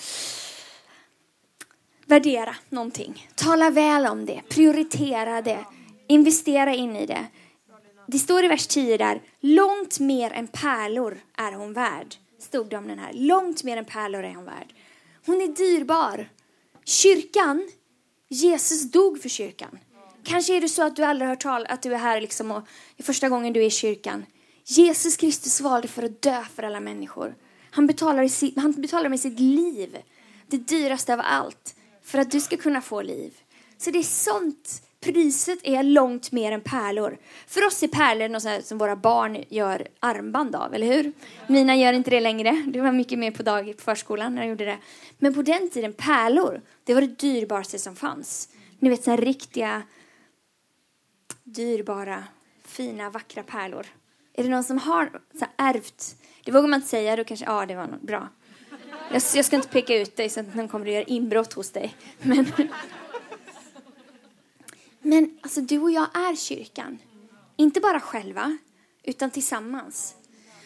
värdera 2.07 2.57
någonting. 2.69 3.29
Tala 3.35 3.71
väl 3.71 4.07
om 4.07 4.27
det, 4.27 4.43
prioritera 4.49 5.43
det, 5.43 5.65
investera 6.07 6.75
in 6.75 6.97
i 6.97 7.07
det. 7.07 7.27
Det 8.07 8.19
står 8.19 8.45
i 8.45 8.49
vers 8.49 8.67
10 8.67 8.97
där, 8.97 9.23
långt 9.41 10.01
mer 10.01 10.31
än 10.31 10.47
pärlor 10.47 11.21
är 11.37 11.53
hon 11.53 11.73
värd. 11.73 12.15
Stod 12.39 12.71
det 12.71 12.77
om 12.77 12.89
den 12.89 12.99
här. 12.99 13.13
Långt 13.13 13.65
mer 13.65 13.77
än 13.77 13.85
pärlor 13.85 14.25
är 14.25 14.35
hon 14.35 14.45
värd. 14.45 14.75
Hon 15.27 15.41
är 15.41 15.49
dyrbar. 15.49 16.29
Kyrkan, 16.85 17.71
Jesus 18.29 18.91
dog 18.91 19.23
för 19.23 19.29
kyrkan. 19.29 19.79
Kanske 20.25 20.57
är 20.57 20.61
det 20.61 20.69
så 20.69 20.83
att 20.83 20.97
du 20.97 21.05
aldrig 21.05 21.29
har 21.29 21.35
hört 21.35 21.43
talas 21.43 21.69
att 21.71 21.83
du 21.83 21.95
är 21.95 21.99
här 21.99 22.21
liksom 22.21 22.51
och 22.51 22.67
första 23.03 23.29
gången 23.29 23.53
du 23.53 23.61
är 23.63 23.67
i 23.67 23.71
kyrkan. 23.71 24.27
Jesus 24.65 25.17
Kristus 25.17 25.61
valde 25.61 25.89
för 25.89 26.03
att 26.03 26.23
dö 26.23 26.45
för 26.55 26.63
alla 26.63 26.81
människor. 26.81 27.35
Han 27.71 27.87
betalar, 27.87 28.61
han 28.61 28.73
betalar 28.73 29.09
med 29.09 29.21
sitt 29.21 29.41
liv, 29.41 29.97
det 30.47 30.57
dyraste 30.57 31.15
av 31.15 31.21
allt 31.25 31.75
för 32.05 32.19
att 32.19 32.31
du 32.31 32.41
ska 32.41 32.57
kunna 32.57 32.81
få 32.81 33.03
liv. 33.03 33.33
Så 33.79 33.91
det 33.91 33.99
är 33.99 34.03
sånt 34.03 34.83
priset 35.05 35.59
är 35.63 35.83
långt 35.83 36.33
mer 36.33 36.53
än 36.53 36.61
pärlor. 36.61 37.19
För 37.47 37.67
oss 37.67 37.83
är 37.83 37.89
pärlor 37.89 38.29
något 38.29 38.43
sånt 38.43 38.67
som 38.67 38.79
våra 38.79 38.97
barn 38.97 39.45
gör 39.49 39.89
armband 40.01 40.57
av, 40.57 40.75
eller 40.75 40.87
hur? 40.87 41.13
Mina 41.47 41.77
gör 41.77 41.93
inte 41.93 42.11
det 42.11 42.21
längre. 42.21 42.65
Det 42.67 42.81
var 42.81 42.93
mycket 42.93 43.19
mer 43.19 43.31
på 43.31 43.43
dag 43.43 43.77
på 43.77 43.83
förskolan 43.83 44.35
när 44.35 44.43
jag 44.43 44.49
gjorde 44.49 44.65
det. 44.65 44.79
Men 45.19 45.35
på 45.35 45.43
den 45.43 45.71
tiden, 45.71 45.93
pärlor, 45.93 46.61
det 46.85 46.95
var 46.95 47.01
det 47.01 47.19
dyrbaraste 47.19 47.79
som 47.79 47.97
fanns. 47.97 48.49
Ni 48.79 48.89
vet, 48.89 49.05
sådana 49.05 49.23
riktiga 49.23 49.83
dyrbara, 51.45 52.25
fina, 52.65 53.11
vackra 53.11 53.43
pärlor. 53.43 53.87
Är 54.33 54.43
det 54.43 54.51
någon 54.51 54.65
som 54.65 54.79
har 54.79 55.21
så 55.39 55.47
ärvt? 55.57 56.17
Det 56.45 56.53
vågar 56.53 56.69
man 56.69 56.79
inte 56.79 56.89
säga, 56.89 57.17
då 57.17 57.25
kanske, 57.25 57.47
ja 57.47 57.67
det 57.67 57.75
var 57.75 57.99
bra. 58.03 58.29
Jag, 59.11 59.23
jag 59.35 59.45
ska 59.45 59.57
inte 59.57 59.69
peka 59.69 59.97
ut 59.97 60.17
dig 60.17 60.29
så 60.29 60.41
att 60.41 60.55
någon 60.55 60.69
kommer 60.69 60.87
att 60.87 60.93
göra 60.93 61.05
inbrott 61.05 61.53
hos 61.53 61.71
dig. 61.71 61.97
Men, 62.23 62.47
men 65.01 65.39
alltså 65.41 65.61
du 65.61 65.79
och 65.79 65.91
jag 65.91 66.17
är 66.17 66.37
kyrkan. 66.37 66.99
Inte 67.57 67.81
bara 67.81 68.01
själva, 68.01 68.59
utan 69.03 69.31
tillsammans. 69.31 70.17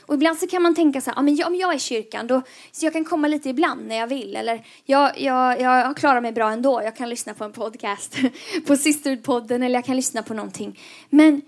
Och 0.08 0.14
ibland 0.14 0.38
så 0.38 0.46
kan 0.46 0.62
man 0.62 0.74
tänka 0.74 1.00
så 1.00 1.10
här, 1.10 1.18
ah, 1.18 1.22
men 1.22 1.44
om 1.44 1.54
jag 1.54 1.74
är 1.74 1.78
kyrkan, 1.78 2.26
då, 2.26 2.42
så 2.72 2.86
jag 2.86 2.92
kan 2.92 3.04
komma 3.04 3.28
lite 3.28 3.48
ibland 3.48 3.86
när 3.86 3.96
jag 3.96 4.06
vill. 4.06 4.36
Eller 4.36 4.66
jag, 4.84 5.20
jag, 5.20 5.60
jag 5.60 5.96
klarar 5.96 6.20
mig 6.20 6.32
bra 6.32 6.50
ändå, 6.50 6.82
jag 6.82 6.96
kan 6.96 7.08
lyssna 7.08 7.34
på 7.34 7.44
en 7.44 7.52
podcast, 7.52 8.16
på 8.66 8.74
Sisterhood-podden, 8.74 9.64
eller 9.64 9.74
jag 9.74 9.84
kan 9.84 9.96
lyssna 9.96 10.22
på 10.22 10.34
någonting. 10.34 10.80
Men 11.10 11.42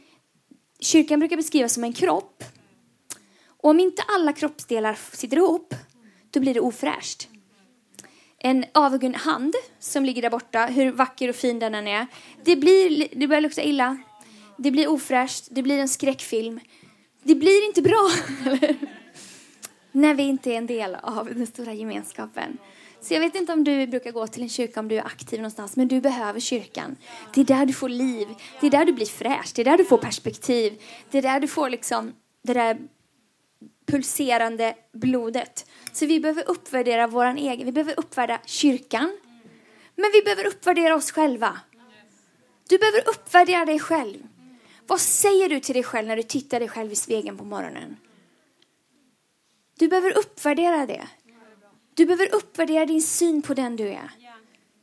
kyrkan 0.80 1.18
brukar 1.18 1.36
beskrivas 1.36 1.74
som 1.74 1.84
en 1.84 1.92
kropp. 1.92 2.44
Och 3.46 3.70
om 3.70 3.80
inte 3.80 4.02
alla 4.02 4.32
kroppsdelar 4.32 4.98
sitter 5.12 5.36
ihop, 5.36 5.74
då 6.30 6.40
blir 6.40 6.54
det 6.54 6.60
ofräscht. 6.60 7.28
En 8.38 8.64
avhuggen 8.74 9.14
hand 9.14 9.54
som 9.78 10.04
ligger 10.04 10.22
där 10.22 10.30
borta, 10.30 10.66
hur 10.66 10.92
vacker 10.92 11.28
och 11.28 11.36
fin 11.36 11.58
den 11.58 11.74
än 11.74 11.88
är, 11.88 12.06
det, 12.44 12.56
blir, 12.56 13.08
det 13.12 13.26
börjar 13.26 13.40
lukta 13.40 13.62
illa. 13.62 13.98
Det 14.58 14.70
blir 14.70 14.88
ofräscht, 14.88 15.48
det 15.50 15.62
blir 15.62 15.78
en 15.78 15.88
skräckfilm. 15.88 16.60
Det 17.22 17.34
blir 17.34 17.66
inte 17.66 17.82
bra, 17.82 18.10
När 19.92 20.14
vi 20.14 20.22
inte 20.22 20.52
är 20.52 20.58
en 20.58 20.66
del 20.66 20.94
av 20.94 21.34
den 21.34 21.46
stora 21.46 21.72
gemenskapen. 21.72 22.58
Så 23.00 23.14
jag 23.14 23.20
vet 23.20 23.34
inte 23.34 23.52
om 23.52 23.64
du 23.64 23.86
brukar 23.86 24.12
gå 24.12 24.26
till 24.26 24.42
en 24.42 24.48
kyrka 24.48 24.80
om 24.80 24.88
du 24.88 24.96
är 24.96 25.06
aktiv 25.06 25.38
någonstans, 25.38 25.76
men 25.76 25.88
du 25.88 26.00
behöver 26.00 26.40
kyrkan. 26.40 26.96
Det 27.34 27.40
är 27.40 27.44
där 27.44 27.66
du 27.66 27.72
får 27.72 27.88
liv, 27.88 28.28
det 28.60 28.66
är 28.66 28.70
där 28.70 28.84
du 28.84 28.92
blir 28.92 29.06
fräsch, 29.06 29.52
det 29.54 29.62
är 29.62 29.64
där 29.64 29.78
du 29.78 29.84
får 29.84 29.98
perspektiv, 29.98 30.82
det 31.10 31.18
är 31.18 31.22
där 31.22 31.40
du 31.40 31.48
får 31.48 31.70
liksom 31.70 32.12
det 32.42 32.54
där 32.54 32.78
pulserande 33.86 34.74
blodet. 34.92 35.66
Så 35.92 36.06
vi 36.06 36.20
behöver 36.20 36.50
uppvärdera 36.50 37.06
våran 37.06 37.38
egen, 37.38 37.66
vi 37.66 37.72
behöver 37.72 37.94
uppvärdera 37.96 38.40
kyrkan, 38.46 39.18
men 39.96 40.10
vi 40.12 40.22
behöver 40.22 40.46
uppvärdera 40.46 40.94
oss 40.94 41.12
själva. 41.12 41.58
Du 42.68 42.78
behöver 42.78 43.08
uppvärdera 43.08 43.64
dig 43.64 43.78
själv. 43.78 44.18
Vad 44.90 45.00
säger 45.00 45.48
du 45.48 45.60
till 45.60 45.74
dig 45.74 45.82
själv 45.82 46.08
när 46.08 46.16
du 46.16 46.22
tittar 46.22 46.60
dig 46.60 46.68
själv 46.68 46.92
i 46.92 46.94
spegeln 46.94 47.38
på 47.38 47.44
morgonen? 47.44 47.96
Du 49.78 49.88
behöver 49.88 50.18
uppvärdera 50.18 50.86
det. 50.86 51.08
Du 51.94 52.06
behöver 52.06 52.34
uppvärdera 52.34 52.86
din 52.86 53.02
syn 53.02 53.42
på 53.42 53.54
den 53.54 53.76
du 53.76 53.88
är. 53.88 54.10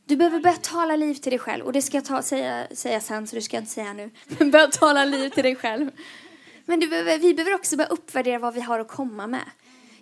Du 0.05 0.15
behöver 0.15 0.39
börja 0.39 0.55
tala 0.55 0.95
liv 0.95 1.13
till 1.13 1.29
dig 1.29 1.39
själv. 1.39 1.65
Och 1.65 1.73
det 1.73 1.81
ska 1.81 1.97
jag 1.97 2.05
ta, 2.05 2.21
säga, 2.21 2.67
säga 2.71 2.99
sen, 2.99 3.27
så 3.27 3.35
det 3.35 3.41
ska 3.41 3.57
jag 3.57 3.61
inte 3.61 3.73
säga 3.73 3.93
nu. 3.93 4.09
Men 4.39 4.51
börja 4.51 4.67
tala 4.67 5.05
liv 5.05 5.29
till 5.29 5.43
dig 5.43 5.55
själv. 5.55 5.91
Men 6.65 6.79
du 6.79 6.87
behöver, 6.87 7.17
vi 7.17 7.33
behöver 7.33 7.55
också 7.55 7.77
börja 7.77 7.89
uppvärdera 7.89 8.39
vad 8.39 8.53
vi 8.53 8.61
har 8.61 8.79
att 8.79 8.87
komma 8.87 9.27
med. 9.27 9.45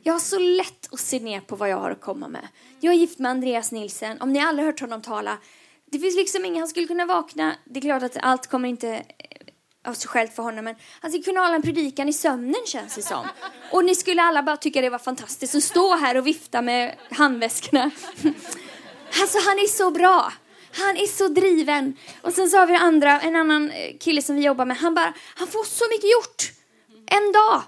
Jag 0.04 0.14
har 0.14 0.20
så 0.20 0.40
lätt 0.40 0.94
att 0.94 1.00
se 1.00 1.20
ner 1.20 1.40
på 1.40 1.56
vad 1.56 1.70
jag 1.70 1.78
har 1.78 1.92
att 1.92 2.02
komma 2.02 2.28
med. 2.28 2.48
Jag 2.80 2.94
är 2.94 2.98
gift 2.98 3.20
med 3.20 3.32
Andreas 3.32 3.72
Nilsen. 3.72 4.22
Om 4.22 4.34
ni 4.34 4.40
aldrig 4.40 4.66
hört 4.66 4.80
honom 4.80 5.02
tala, 5.02 5.38
det 5.86 6.00
finns 6.00 6.16
liksom 6.16 6.46
ingen, 6.46 6.60
han 6.60 6.68
skulle 6.68 6.88
kunna 6.88 7.06
vakna. 7.06 7.56
Det 7.66 7.80
är 7.80 7.82
klart 7.82 8.04
att 8.04 8.18
allt 8.22 8.48
kommer 8.48 8.70
inte 8.70 9.04
av 9.86 9.94
sig 9.94 10.08
själv 10.08 10.28
för 10.28 10.44
honom, 10.44 10.66
men 10.66 10.76
han 11.00 11.12
skulle 11.12 11.24
kunna 11.24 11.40
hålla 11.40 11.56
en 11.56 11.62
predikan 11.62 12.10
i 12.10 12.14
sömnen 12.14 12.62
känns 12.66 12.96
det 12.96 13.02
som. 13.02 13.28
Och 13.72 13.86
ni 13.86 13.96
skulle 13.96 14.22
alla 14.22 14.44
bara 14.44 14.58
tycka 14.58 14.82
det 14.82 14.90
var 14.90 15.00
fantastiskt 15.00 15.56
att 15.56 15.64
stå 15.64 15.96
här 15.96 16.18
och 16.18 16.28
vifta 16.28 16.62
med 16.62 16.96
handväskorna. 17.12 17.92
Alltså 19.22 19.38
han 19.48 19.60
är 19.60 19.68
så 19.68 19.92
bra. 19.92 20.34
Han 20.72 20.98
är 20.98 21.08
så 21.08 21.28
driven. 21.28 21.98
Och 22.22 22.34
sen 22.34 22.50
så 22.50 22.58
har 22.58 22.68
vi 22.68 22.76
andra, 22.76 23.22
en 23.22 23.36
annan 23.36 23.72
eh, 23.72 23.98
kille 24.00 24.22
som 24.22 24.36
vi 24.36 24.42
jobbar 24.42 24.66
med. 24.66 24.78
Han 24.78 24.96
bara, 24.96 25.14
han 25.36 25.48
får 25.48 25.64
så 25.64 25.86
mycket 25.90 26.12
gjort. 26.12 26.52
En 27.06 27.32
dag 27.32 27.62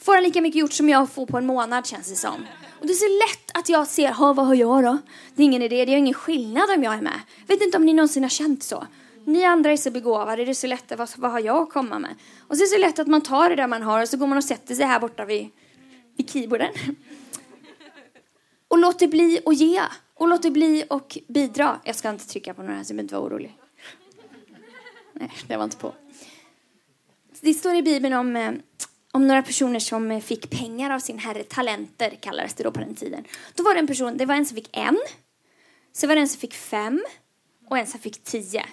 får 0.00 0.14
han 0.14 0.22
lika 0.22 0.40
mycket 0.40 0.60
gjort 0.60 0.72
som 0.72 0.88
jag 0.88 1.10
får 1.10 1.26
på 1.26 1.38
en 1.38 1.46
månad 1.46 1.86
känns 1.86 2.10
det 2.10 2.16
som. 2.16 2.46
Och 2.80 2.86
det 2.86 2.92
är 2.92 2.94
så 2.94 3.08
lätt 3.26 3.50
att 3.58 3.68
jag 3.68 3.86
ser, 3.86 4.12
ha 4.12 4.32
vad 4.32 4.46
har 4.46 4.54
jag 4.54 4.84
då? 4.84 4.98
Det 5.34 5.42
är 5.42 5.44
ingen 5.44 5.62
idé, 5.62 5.84
det 5.84 5.90
gör 5.90 5.98
ingen 5.98 6.14
skillnad 6.14 6.70
om 6.76 6.82
jag 6.82 6.94
är 6.94 7.00
med. 7.00 7.20
Vet 7.46 7.62
inte 7.62 7.76
om 7.76 7.84
ni 7.84 7.94
någonsin 7.94 8.22
har 8.22 8.30
känt 8.30 8.62
så. 8.62 8.86
Ni 9.28 9.44
andra 9.44 9.72
är 9.72 9.76
så 9.76 9.90
begåvade, 9.90 10.44
det 10.44 10.50
är 10.50 10.54
så 10.54 10.66
lätt, 10.66 10.92
vad, 10.98 11.08
vad 11.16 11.30
har 11.30 11.40
jag 11.40 11.62
att 11.62 11.70
komma 11.70 11.98
med? 11.98 12.14
Och 12.40 12.56
så 12.56 12.62
är 12.62 12.66
det 12.66 12.70
så 12.70 12.78
lätt 12.78 12.98
att 12.98 13.06
man 13.06 13.20
tar 13.20 13.50
det 13.50 13.56
där 13.56 13.66
man 13.66 13.82
har 13.82 14.02
och 14.02 14.08
så 14.08 14.16
går 14.16 14.26
man 14.26 14.38
och 14.38 14.44
sätter 14.44 14.74
sig 14.74 14.84
här 14.84 15.00
borta 15.00 15.24
vid, 15.24 15.48
vid 16.16 16.30
keyboarden. 16.30 16.72
Och 18.68 18.78
låter 18.78 19.08
bli 19.08 19.40
att 19.46 19.56
ge. 19.56 19.82
Och 20.14 20.28
låter 20.28 20.50
bli 20.50 20.84
att 20.90 21.16
bidra. 21.28 21.80
Jag 21.84 21.96
ska 21.96 22.10
inte 22.10 22.26
trycka 22.26 22.54
på 22.54 22.62
några 22.62 22.76
här 22.76 22.84
så 22.84 22.94
jag 22.94 23.00
inte 23.00 23.14
vara 23.14 23.26
orolig. 23.26 23.58
Nej, 25.12 25.30
det 25.46 25.56
var 25.56 25.64
inte 25.64 25.76
på. 25.76 25.94
Det 27.40 27.54
står 27.54 27.74
i 27.74 27.82
Bibeln 27.82 28.14
om, 28.14 28.36
eh, 28.36 28.52
om 29.12 29.26
några 29.26 29.42
personer 29.42 29.80
som 29.80 30.20
fick 30.20 30.50
pengar 30.50 30.90
av 30.90 30.98
sin 30.98 31.18
herre. 31.18 31.42
Talenter 31.42 32.10
kallades 32.20 32.54
det 32.54 32.64
då 32.64 32.70
på 32.70 32.80
den 32.80 32.94
tiden. 32.94 33.24
Då 33.54 33.62
var 33.62 33.74
det 33.74 33.80
en 33.80 33.86
person, 33.86 34.16
det 34.16 34.26
var 34.26 34.34
en 34.34 34.46
som 34.46 34.54
fick 34.54 34.76
en. 34.76 34.98
Så 35.92 36.06
var 36.06 36.14
det 36.14 36.20
en 36.20 36.28
som 36.28 36.40
fick 36.40 36.54
fem. 36.54 37.04
Och 37.68 37.78
en 37.78 37.86
som 37.86 38.00
fick 38.00 38.24
tio. 38.24 38.64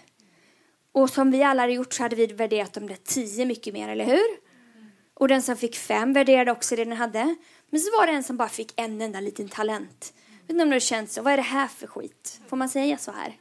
Och 0.96 1.10
som 1.10 1.32
vi 1.32 1.44
alla 1.44 1.62
hade 1.62 1.74
gjort 1.74 1.94
så 1.94 2.04
hade 2.04 2.16
vi 2.16 2.28
värderat 2.28 2.74
de 2.74 2.88
där 2.88 2.98
tio 3.04 3.46
mycket 3.46 3.74
mer, 3.74 3.90
eller 3.90 4.06
hur? 4.06 4.26
Och 5.14 5.28
den 5.28 5.42
som 5.42 5.56
fick 5.58 5.76
fem 5.76 6.14
värderade 6.14 6.52
också 6.52 6.76
det 6.76 6.86
den 6.86 6.98
hade. 6.98 7.36
Men 7.70 7.80
så 7.80 7.98
var 7.98 8.08
det 8.08 8.14
en 8.14 8.24
som 8.24 8.38
bara 8.38 8.50
fick 8.50 8.74
en 8.76 9.02
enda 9.02 9.20
liten 9.20 9.50
talent. 9.50 10.14
Vet 10.42 10.50
inte 10.50 10.64
om 10.64 10.70
det 10.70 10.80
känns 10.80 11.14
så. 11.14 11.22
Vad 11.22 11.34
är 11.34 11.38
det 11.38 11.44
här 11.44 11.68
för 11.68 11.88
skit? 11.88 12.42
Får 12.48 12.58
man 12.58 12.70
säga 12.70 12.98
så 12.98 13.12
här? 13.12 13.38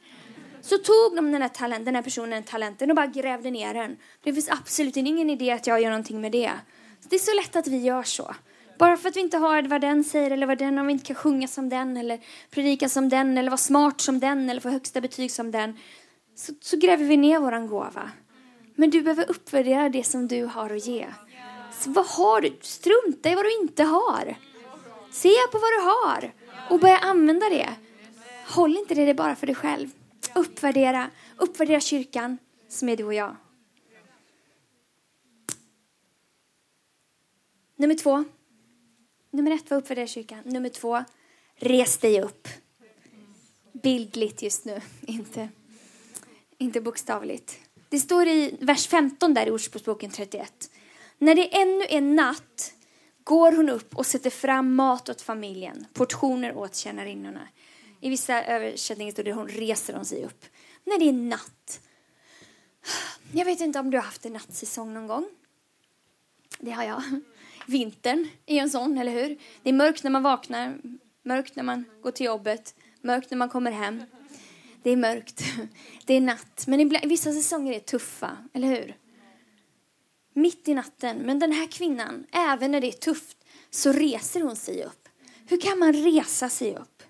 Så 0.60 0.78
tog 0.78 1.16
de 1.16 1.32
den 1.32 1.42
här, 1.42 1.48
talent, 1.48 1.84
den 1.84 1.94
här 1.94 2.02
personen 2.02 2.42
talenten 2.42 2.90
och 2.90 2.96
bara 2.96 3.06
grävde 3.06 3.50
ner 3.50 3.74
den. 3.74 3.96
Det 4.22 4.32
finns 4.32 4.50
absolut 4.50 4.96
ingen 4.96 5.30
idé 5.30 5.50
att 5.50 5.66
jag 5.66 5.82
gör 5.82 5.90
någonting 5.90 6.20
med 6.20 6.32
det. 6.32 6.52
Så 7.00 7.08
det 7.08 7.16
är 7.16 7.20
så 7.20 7.34
lätt 7.34 7.56
att 7.56 7.66
vi 7.66 7.78
gör 7.78 8.02
så. 8.02 8.34
Bara 8.78 8.96
för 8.96 9.08
att 9.08 9.16
vi 9.16 9.20
inte 9.20 9.36
har 9.36 9.62
vad 9.62 9.80
den 9.80 10.04
säger 10.04 10.30
eller 10.30 10.46
vad 10.46 10.58
den, 10.58 10.78
om 10.78 10.86
vi 10.86 10.92
inte 10.92 11.04
kan 11.04 11.16
sjunga 11.16 11.48
som 11.48 11.68
den 11.68 11.96
eller 11.96 12.20
predika 12.50 12.88
som 12.88 13.08
den 13.08 13.38
eller 13.38 13.50
vara 13.50 13.58
smart 13.58 14.00
som 14.00 14.20
den 14.20 14.50
eller 14.50 14.60
få 14.60 14.68
högsta 14.68 15.00
betyg 15.00 15.30
som 15.30 15.50
den 15.50 15.76
så, 16.34 16.52
så 16.60 16.76
gräver 16.76 17.04
vi 17.04 17.16
ner 17.16 17.38
våran 17.38 17.66
gåva. 17.66 18.10
Men 18.74 18.90
du 18.90 19.02
behöver 19.02 19.30
uppvärdera 19.30 19.88
det 19.88 20.04
som 20.04 20.28
du 20.28 20.44
har 20.44 20.70
att 20.70 20.86
ge. 20.86 21.06
Så 21.72 21.90
vad 21.90 22.06
har 22.06 22.40
du? 22.40 22.58
Strunta 22.60 23.30
i 23.30 23.34
vad 23.34 23.44
du 23.44 23.60
inte 23.60 23.84
har. 23.84 24.36
Se 25.10 25.30
på 25.52 25.58
vad 25.58 25.70
du 25.72 25.80
har 25.80 26.32
och 26.70 26.80
börja 26.80 26.98
använda 26.98 27.48
det. 27.48 27.74
Håll 28.46 28.76
inte 28.76 28.94
det 28.94 29.14
bara 29.14 29.36
för 29.36 29.46
dig 29.46 29.56
själv. 29.56 29.88
Uppvärdera, 30.34 31.10
uppvärdera 31.36 31.80
kyrkan 31.80 32.38
som 32.68 32.88
är 32.88 32.96
du 32.96 33.04
och 33.04 33.14
jag. 33.14 33.36
Nummer 37.76 37.94
två. 37.94 38.24
Nummer 39.30 39.50
ett 39.50 39.70
var 39.70 39.78
uppvärdera 39.78 40.06
kyrkan. 40.06 40.42
Nummer 40.44 40.68
två, 40.68 41.04
res 41.56 41.98
dig 41.98 42.22
upp. 42.22 42.48
Bildligt 43.72 44.42
just 44.42 44.64
nu, 44.64 44.80
inte 45.00 45.48
inte 46.58 46.80
bokstavligt. 46.80 47.58
Det 47.88 47.98
står 47.98 48.28
i 48.28 48.56
vers 48.60 48.86
15 48.86 49.34
där 49.34 49.46
i 49.46 49.50
Ordspråksboken 49.50 50.10
31. 50.10 50.70
När 51.18 51.34
det 51.34 51.56
ännu 51.56 51.84
är 51.88 52.00
natt 52.00 52.74
går 53.24 53.52
hon 53.52 53.68
upp 53.68 53.96
och 53.96 54.06
sätter 54.06 54.30
fram 54.30 54.74
mat 54.74 55.08
åt 55.08 55.20
familjen, 55.20 55.86
portioner 55.92 56.56
åt 56.56 56.74
tjänarinnorna. 56.74 57.48
I 58.00 58.10
vissa 58.10 58.44
översättningar 58.44 59.12
står 59.12 59.22
det 59.22 59.32
hon 59.32 59.48
reser 59.48 59.94
hon 59.94 60.04
sig 60.04 60.24
upp. 60.24 60.44
När 60.84 60.98
det 60.98 61.08
är 61.08 61.12
natt. 61.12 61.80
Jag 63.32 63.44
vet 63.44 63.60
inte 63.60 63.78
om 63.78 63.90
du 63.90 63.96
har 63.96 64.04
haft 64.04 64.26
en 64.26 64.32
nattsäsong 64.32 64.94
någon 64.94 65.06
gång. 65.06 65.28
Det 66.58 66.70
har 66.70 66.84
jag. 66.84 67.02
Vintern 67.66 68.28
är 68.46 68.62
en 68.62 68.70
sån, 68.70 68.98
eller 68.98 69.12
hur? 69.12 69.38
Det 69.62 69.68
är 69.68 69.74
mörkt 69.74 70.04
när 70.04 70.10
man 70.10 70.22
vaknar, 70.22 70.78
mörkt 71.22 71.56
när 71.56 71.62
man 71.62 71.84
går 72.02 72.10
till 72.10 72.26
jobbet, 72.26 72.74
mörkt 73.00 73.30
när 73.30 73.38
man 73.38 73.48
kommer 73.48 73.70
hem. 73.70 74.02
Det 74.84 74.90
är 74.90 74.96
mörkt. 74.96 75.42
Det 76.06 76.14
är 76.14 76.20
natt. 76.20 76.64
Men 76.66 76.80
ibland, 76.80 77.08
vissa 77.08 77.32
säsonger 77.32 77.72
är 77.72 77.80
tuffa, 77.80 78.38
eller 78.52 78.68
hur? 78.68 78.96
Mitt 80.32 80.68
i 80.68 80.74
natten. 80.74 81.18
Men 81.18 81.38
den 81.38 81.52
här 81.52 81.66
kvinnan, 81.66 82.26
även 82.32 82.70
när 82.70 82.80
det 82.80 82.86
är 82.86 82.92
tufft, 82.92 83.36
så 83.70 83.92
reser 83.92 84.40
hon 84.40 84.56
sig 84.56 84.84
upp. 84.84 85.08
Hur 85.46 85.60
kan 85.60 85.78
man 85.78 85.92
resa 85.92 86.48
sig 86.48 86.76
upp? 86.76 87.02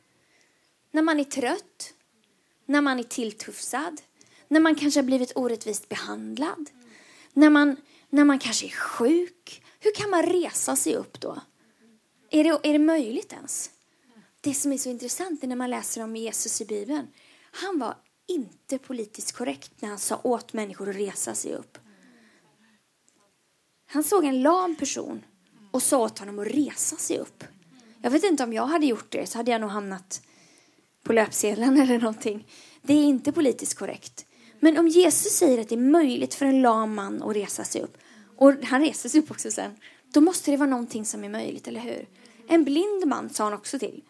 När 0.90 1.02
man 1.02 1.20
är 1.20 1.24
trött? 1.24 1.94
När 2.66 2.80
man 2.80 2.98
är 2.98 3.02
tilltufsad? 3.02 4.00
När 4.48 4.60
man 4.60 4.74
kanske 4.74 5.00
har 5.00 5.04
blivit 5.04 5.32
orättvist 5.34 5.88
behandlad? 5.88 6.70
När 7.32 7.50
man, 7.50 7.76
när 8.10 8.24
man 8.24 8.38
kanske 8.38 8.66
är 8.66 8.70
sjuk? 8.70 9.62
Hur 9.80 9.94
kan 9.94 10.10
man 10.10 10.22
resa 10.22 10.76
sig 10.76 10.96
upp 10.96 11.20
då? 11.20 11.40
Är 12.30 12.44
det, 12.44 12.68
är 12.68 12.72
det 12.72 12.78
möjligt 12.78 13.32
ens? 13.32 13.70
Det 14.40 14.54
som 14.54 14.72
är 14.72 14.78
så 14.78 14.88
intressant 14.88 15.44
är 15.44 15.48
när 15.48 15.56
man 15.56 15.70
läser 15.70 16.02
om 16.02 16.16
Jesus 16.16 16.60
i 16.60 16.64
Bibeln. 16.64 17.06
Han 17.54 17.78
var 17.78 17.96
inte 18.26 18.78
politiskt 18.78 19.32
korrekt 19.32 19.72
när 19.80 19.88
han 19.88 19.98
sa 19.98 20.20
åt 20.22 20.52
människor 20.52 20.90
att 20.90 20.96
resa 20.96 21.34
sig 21.34 21.54
upp. 21.54 21.78
Han 23.86 24.04
såg 24.04 24.24
en 24.24 24.42
lam 24.42 24.76
person 24.76 25.24
och 25.70 25.82
sa 25.82 25.98
åt 25.98 26.18
honom 26.18 26.38
att 26.38 26.46
resa 26.46 26.96
sig 26.96 27.18
upp. 27.18 27.44
Jag 28.02 28.10
vet 28.10 28.24
inte 28.24 28.44
om 28.44 28.52
jag 28.52 28.66
hade 28.66 28.86
gjort 28.86 29.12
det 29.12 29.26
så 29.26 29.38
hade 29.38 29.50
jag 29.50 29.60
nog 29.60 29.70
hamnat 29.70 30.22
på 31.02 31.12
löpsedeln 31.12 31.76
eller 31.80 31.98
någonting. 31.98 32.46
Det 32.82 32.94
är 32.94 33.04
inte 33.04 33.32
politiskt 33.32 33.78
korrekt. 33.78 34.26
Men 34.60 34.78
om 34.78 34.88
Jesus 34.88 35.32
säger 35.32 35.60
att 35.60 35.68
det 35.68 35.74
är 35.74 35.90
möjligt 35.90 36.34
för 36.34 36.46
en 36.46 36.62
lam 36.62 36.94
man 36.94 37.22
att 37.22 37.36
resa 37.36 37.64
sig 37.64 37.82
upp 37.82 37.96
och 38.36 38.52
han 38.64 38.80
reser 38.80 39.08
sig 39.08 39.20
upp 39.20 39.30
också 39.30 39.50
sen, 39.50 39.76
då 40.12 40.20
måste 40.20 40.50
det 40.50 40.56
vara 40.56 40.70
någonting 40.70 41.04
som 41.04 41.24
är 41.24 41.28
möjligt, 41.28 41.68
eller 41.68 41.80
hur? 41.80 42.08
En 42.48 42.64
blind 42.64 43.06
man 43.06 43.30
sa 43.30 43.44
han 43.44 43.52
också 43.52 43.78
till. 43.78 44.02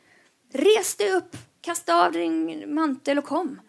Res 0.52 0.96
dig 0.96 1.12
upp, 1.12 1.36
kasta 1.64 2.06
av 2.06 2.12
din 2.12 2.74
mantel 2.74 3.18
och 3.18 3.24
kom. 3.24 3.60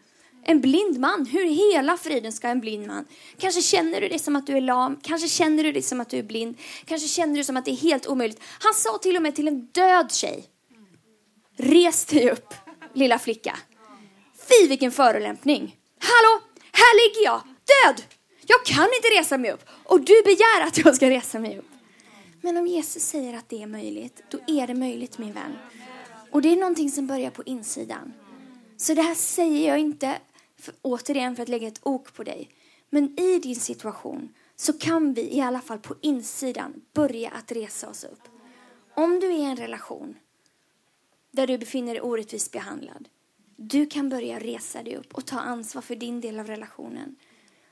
En 0.43 0.61
blind 0.61 0.99
man, 0.99 1.25
hur 1.25 1.45
i 1.45 1.53
hela 1.53 1.97
friden 1.97 2.31
ska 2.31 2.47
en 2.47 2.59
blind 2.59 2.87
man? 2.87 3.05
Kanske 3.37 3.61
känner 3.61 4.01
du 4.01 4.07
dig 4.07 4.19
som 4.19 4.35
att 4.35 4.47
du 4.47 4.57
är 4.57 4.61
lam, 4.61 4.99
kanske 5.03 5.27
känner 5.27 5.63
du 5.63 5.71
dig 5.71 5.81
som 5.81 6.01
att 6.01 6.09
du 6.09 6.17
är 6.17 6.23
blind, 6.23 6.57
kanske 6.85 7.07
känner 7.07 7.35
du 7.35 7.43
som 7.43 7.57
att 7.57 7.65
det 7.65 7.71
är 7.71 7.75
helt 7.75 8.07
omöjligt. 8.07 8.41
Han 8.59 8.73
sa 8.73 8.97
till 8.97 9.15
och 9.15 9.21
med 9.21 9.35
till 9.35 9.47
en 9.47 9.65
död 9.65 10.11
tjej. 10.11 10.45
Res 11.57 12.05
dig 12.05 12.31
upp, 12.31 12.53
lilla 12.93 13.19
flicka. 13.19 13.57
Fy 14.49 14.67
vilken 14.67 14.91
förolämpning. 14.91 15.75
Hallå, 15.99 16.41
här 16.71 17.07
ligger 17.07 17.25
jag, 17.25 17.41
död. 17.43 18.03
Jag 18.47 18.65
kan 18.65 18.89
inte 18.95 19.19
resa 19.19 19.37
mig 19.37 19.51
upp 19.51 19.65
och 19.83 20.01
du 20.01 20.21
begär 20.23 20.61
att 20.67 20.77
jag 20.77 20.95
ska 20.95 21.09
resa 21.09 21.39
mig 21.39 21.57
upp. 21.57 21.69
Men 22.41 22.57
om 22.57 22.67
Jesus 22.67 23.03
säger 23.03 23.37
att 23.37 23.49
det 23.49 23.61
är 23.63 23.67
möjligt, 23.67 24.21
då 24.29 24.39
är 24.47 24.67
det 24.67 24.73
möjligt 24.73 25.17
min 25.17 25.33
vän. 25.33 25.57
Och 26.35 26.41
det 26.41 26.49
är 26.49 26.55
någonting 26.55 26.91
som 26.91 27.07
börjar 27.07 27.31
på 27.31 27.43
insidan. 27.43 28.13
Så 28.77 28.93
det 28.93 29.01
här 29.01 29.15
säger 29.15 29.67
jag 29.67 29.79
inte 29.79 30.19
för, 30.57 30.73
återigen 30.81 31.35
för 31.35 31.43
att 31.43 31.49
lägga 31.49 31.67
ett 31.67 31.79
ok 31.83 32.13
på 32.13 32.23
dig. 32.23 32.49
Men 32.89 33.19
i 33.19 33.39
din 33.39 33.55
situation 33.55 34.33
så 34.55 34.73
kan 34.73 35.13
vi 35.13 35.35
i 35.35 35.41
alla 35.41 35.61
fall 35.61 35.79
på 35.79 35.95
insidan 36.01 36.81
börja 36.93 37.29
att 37.29 37.51
resa 37.51 37.89
oss 37.89 38.03
upp. 38.03 38.21
Om 38.93 39.19
du 39.19 39.27
är 39.27 39.37
i 39.37 39.43
en 39.43 39.55
relation 39.55 40.15
där 41.31 41.47
du 41.47 41.57
befinner 41.57 41.93
dig 41.93 42.01
orättvist 42.01 42.51
behandlad. 42.51 43.07
Du 43.55 43.85
kan 43.85 44.09
börja 44.09 44.39
resa 44.39 44.83
dig 44.83 44.95
upp 44.95 45.13
och 45.13 45.25
ta 45.25 45.39
ansvar 45.39 45.81
för 45.81 45.95
din 45.95 46.21
del 46.21 46.39
av 46.39 46.47
relationen. 46.47 47.15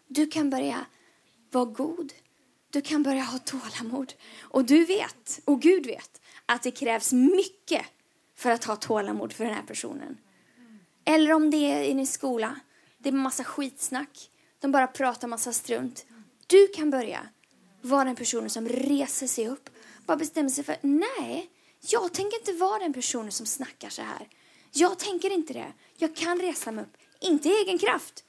Du 0.07 0.27
kan 0.27 0.49
börja 0.49 0.85
vara 1.51 1.65
god. 1.65 2.13
Du 2.69 2.81
kan 2.81 3.03
börja 3.03 3.23
ha 3.23 3.39
tålamod. 3.39 4.13
Och 4.41 4.65
du 4.65 4.85
vet, 4.85 5.39
och 5.45 5.61
Gud 5.61 5.85
vet, 5.85 6.21
att 6.45 6.63
det 6.63 6.71
krävs 6.71 7.13
mycket 7.13 7.85
för 8.43 8.51
att 8.51 8.63
ha 8.63 8.75
tålamod 8.75 9.33
för 9.33 9.45
den 9.45 9.53
här 9.53 9.63
personen. 9.63 10.17
Eller 11.05 11.33
om 11.33 11.49
det 11.49 11.57
är 11.57 11.83
i 11.83 11.93
din 11.93 12.07
skola. 12.07 12.59
Det 12.97 13.09
är 13.09 13.13
massa 13.13 13.43
skitsnack. 13.43 14.29
De 14.59 14.71
bara 14.71 14.87
pratar 14.87 15.27
massa 15.27 15.53
strunt. 15.53 16.05
Du 16.47 16.67
kan 16.67 16.89
börja 16.89 17.19
vara 17.81 18.03
den 18.03 18.15
personen 18.15 18.49
som 18.49 18.69
reser 18.69 19.27
sig 19.27 19.47
upp. 19.47 19.69
Bara 20.05 20.17
bestämmer 20.17 20.49
sig 20.49 20.63
för, 20.63 20.75
nej, 20.81 21.49
jag 21.89 22.13
tänker 22.13 22.37
inte 22.39 22.53
vara 22.53 22.79
den 22.79 22.93
personen 22.93 23.31
som 23.31 23.45
snackar 23.45 23.89
så 23.89 24.01
här. 24.01 24.27
Jag 24.71 24.99
tänker 24.99 25.29
inte 25.33 25.53
det. 25.53 25.73
Jag 25.97 26.15
kan 26.15 26.39
resa 26.39 26.71
mig 26.71 26.83
upp. 26.83 26.97
Inte 27.19 27.49
i 27.49 27.51
egen 27.51 27.77
kraft. 27.77 28.23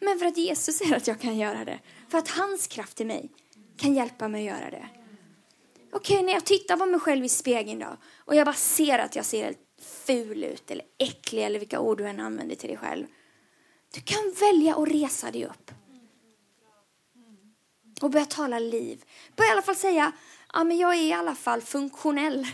Men 0.00 0.18
för 0.18 0.26
att 0.26 0.36
Jesus 0.36 0.76
säger 0.76 0.96
att 0.96 1.06
jag 1.06 1.20
kan 1.20 1.38
göra 1.38 1.64
det. 1.64 1.80
För 2.08 2.18
att 2.18 2.28
hans 2.28 2.66
kraft 2.66 3.00
i 3.00 3.04
mig 3.04 3.30
kan 3.76 3.94
hjälpa 3.94 4.28
mig 4.28 4.48
att 4.48 4.56
göra 4.56 4.70
det. 4.70 4.88
Okej, 5.96 6.14
okay, 6.14 6.26
när 6.26 6.32
jag 6.32 6.44
tittar 6.44 6.76
på 6.76 6.86
mig 6.86 7.00
själv 7.00 7.24
i 7.24 7.28
spegeln 7.28 7.78
då 7.78 7.96
och 8.18 8.34
jag 8.34 8.46
bara 8.46 8.54
ser 8.54 8.98
att 8.98 9.16
jag 9.16 9.24
ser 9.24 9.54
ful 10.06 10.44
ut 10.44 10.70
eller 10.70 10.84
äcklig 10.98 11.44
eller 11.44 11.58
vilka 11.58 11.80
ord 11.80 11.98
du 11.98 12.06
än 12.06 12.20
använder 12.20 12.56
till 12.56 12.68
dig 12.68 12.78
själv. 12.78 13.06
Du 13.94 14.00
kan 14.00 14.32
välja 14.40 14.76
att 14.76 14.88
resa 14.88 15.30
dig 15.30 15.46
upp. 15.46 15.70
Och 18.02 18.10
börja 18.10 18.26
tala 18.26 18.58
liv. 18.58 19.04
Börja 19.36 19.48
i 19.48 19.52
alla 19.52 19.62
fall 19.62 19.76
säga, 19.76 20.12
ja 20.52 20.64
men 20.64 20.78
jag 20.78 20.94
är 20.94 21.02
i 21.02 21.12
alla 21.12 21.34
fall 21.34 21.60
funktionell. 21.60 22.46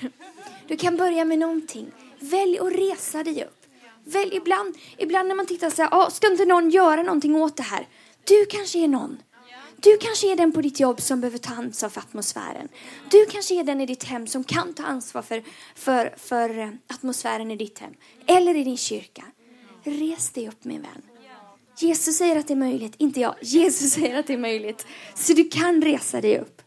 Du 0.68 0.76
kan 0.76 0.96
börja 0.96 1.24
med 1.24 1.38
någonting. 1.38 1.92
Välj 2.20 2.58
att 2.58 2.72
resa 2.72 3.24
dig 3.24 3.44
upp. 3.44 3.66
Välj 4.04 4.36
ibland, 4.36 4.76
ibland 4.98 5.28
när 5.28 5.34
man 5.34 5.46
tittar 5.46 5.70
så 5.70 5.82
här, 5.82 6.10
ska 6.10 6.26
inte 6.26 6.44
någon 6.44 6.70
göra 6.70 7.02
någonting 7.02 7.36
åt 7.36 7.56
det 7.56 7.62
här? 7.62 7.88
Du 8.24 8.46
kanske 8.46 8.78
är 8.78 8.88
någon. 8.88 9.22
Du 9.82 9.96
kanske 9.96 10.32
är 10.32 10.36
den 10.36 10.52
på 10.52 10.60
ditt 10.60 10.80
jobb 10.80 11.00
som 11.00 11.20
behöver 11.20 11.38
ta 11.38 11.54
ansvar 11.54 11.88
för 11.88 12.00
atmosfären. 12.00 12.68
Du 13.10 13.26
kanske 13.26 13.54
är 13.60 13.64
den 13.64 13.80
i 13.80 13.86
ditt 13.86 14.04
hem 14.04 14.26
som 14.26 14.44
kan 14.44 14.74
ta 14.74 14.82
ansvar 14.82 15.22
för, 15.22 15.42
för, 15.74 16.14
för 16.16 16.58
eh, 16.58 16.70
atmosfären 16.86 17.50
i 17.50 17.56
ditt 17.56 17.78
hem. 17.78 17.92
Eller 18.26 18.56
i 18.56 18.64
din 18.64 18.76
kyrka. 18.76 19.24
Res 19.84 20.30
dig 20.30 20.48
upp 20.48 20.64
min 20.64 20.82
vän. 20.82 21.02
Jesus 21.78 22.16
säger 22.16 22.36
att 22.36 22.48
det 22.48 22.54
är 22.54 22.56
möjligt, 22.56 22.94
inte 22.98 23.20
jag. 23.20 23.34
Jesus 23.40 23.92
säger 23.92 24.18
att 24.18 24.26
det 24.26 24.32
är 24.32 24.38
möjligt. 24.38 24.86
Så 25.14 25.32
du 25.32 25.48
kan 25.48 25.82
resa 25.82 26.20
dig 26.20 26.38
upp. 26.38 26.62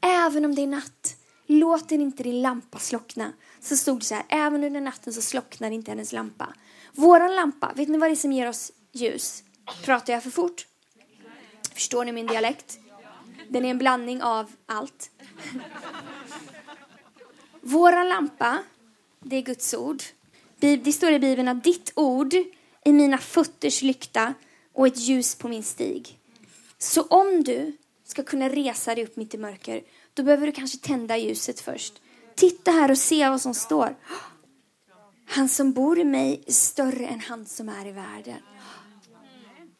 Även 0.00 0.44
om 0.44 0.54
det 0.54 0.62
är 0.62 0.66
natt. 0.66 1.16
Låt 1.46 1.92
inte 1.92 2.22
din 2.22 2.42
lampa 2.42 2.78
slockna. 2.78 3.32
Så 3.60 3.76
stod 3.76 3.98
det 3.98 4.04
så 4.04 4.14
här, 4.14 4.24
även 4.28 4.64
under 4.64 4.80
natten 4.80 5.12
så 5.12 5.20
slocknar 5.20 5.70
inte 5.70 5.90
hennes 5.90 6.12
lampa. 6.12 6.54
Våran 6.92 7.34
lampa, 7.34 7.72
vet 7.76 7.88
ni 7.88 7.98
vad 7.98 8.10
det 8.10 8.14
är 8.14 8.16
som 8.16 8.32
ger 8.32 8.48
oss 8.48 8.72
ljus? 8.92 9.42
Pratar 9.84 10.12
jag 10.12 10.22
för 10.22 10.30
fort? 10.30 10.66
Förstår 11.80 12.04
ni 12.04 12.12
min 12.12 12.26
dialekt? 12.26 12.78
Den 13.48 13.64
är 13.64 13.70
en 13.70 13.78
blandning 13.78 14.22
av 14.22 14.52
allt. 14.66 15.10
Våran 17.60 18.08
lampa, 18.08 18.58
det 19.20 19.36
är 19.36 19.42
Guds 19.42 19.74
ord. 19.74 20.02
Det 20.58 20.92
står 20.92 21.12
i 21.12 21.18
Bibeln 21.18 21.48
att 21.48 21.64
ditt 21.64 21.92
ord 21.96 22.34
är 22.84 22.92
mina 22.92 23.18
fötters 23.18 23.82
lykta 23.82 24.34
och 24.72 24.86
ett 24.86 24.98
ljus 24.98 25.34
på 25.34 25.48
min 25.48 25.62
stig. 25.62 26.18
Så 26.78 27.02
om 27.02 27.44
du 27.44 27.76
ska 28.04 28.22
kunna 28.22 28.48
resa 28.48 28.94
dig 28.94 29.04
upp 29.04 29.16
mitt 29.16 29.34
i 29.34 29.38
mörker, 29.38 29.82
då 30.14 30.22
behöver 30.22 30.46
du 30.46 30.52
kanske 30.52 30.78
tända 30.78 31.16
ljuset 31.16 31.60
först. 31.60 31.94
Titta 32.34 32.70
här 32.70 32.90
och 32.90 32.98
se 32.98 33.28
vad 33.28 33.40
som 33.40 33.54
står. 33.54 33.96
Han 35.26 35.48
som 35.48 35.72
bor 35.72 35.98
i 35.98 36.04
mig 36.04 36.44
är 36.46 36.52
större 36.52 37.06
än 37.06 37.20
han 37.20 37.46
som 37.46 37.68
är 37.68 37.86
i 37.86 37.92
världen. 37.92 38.40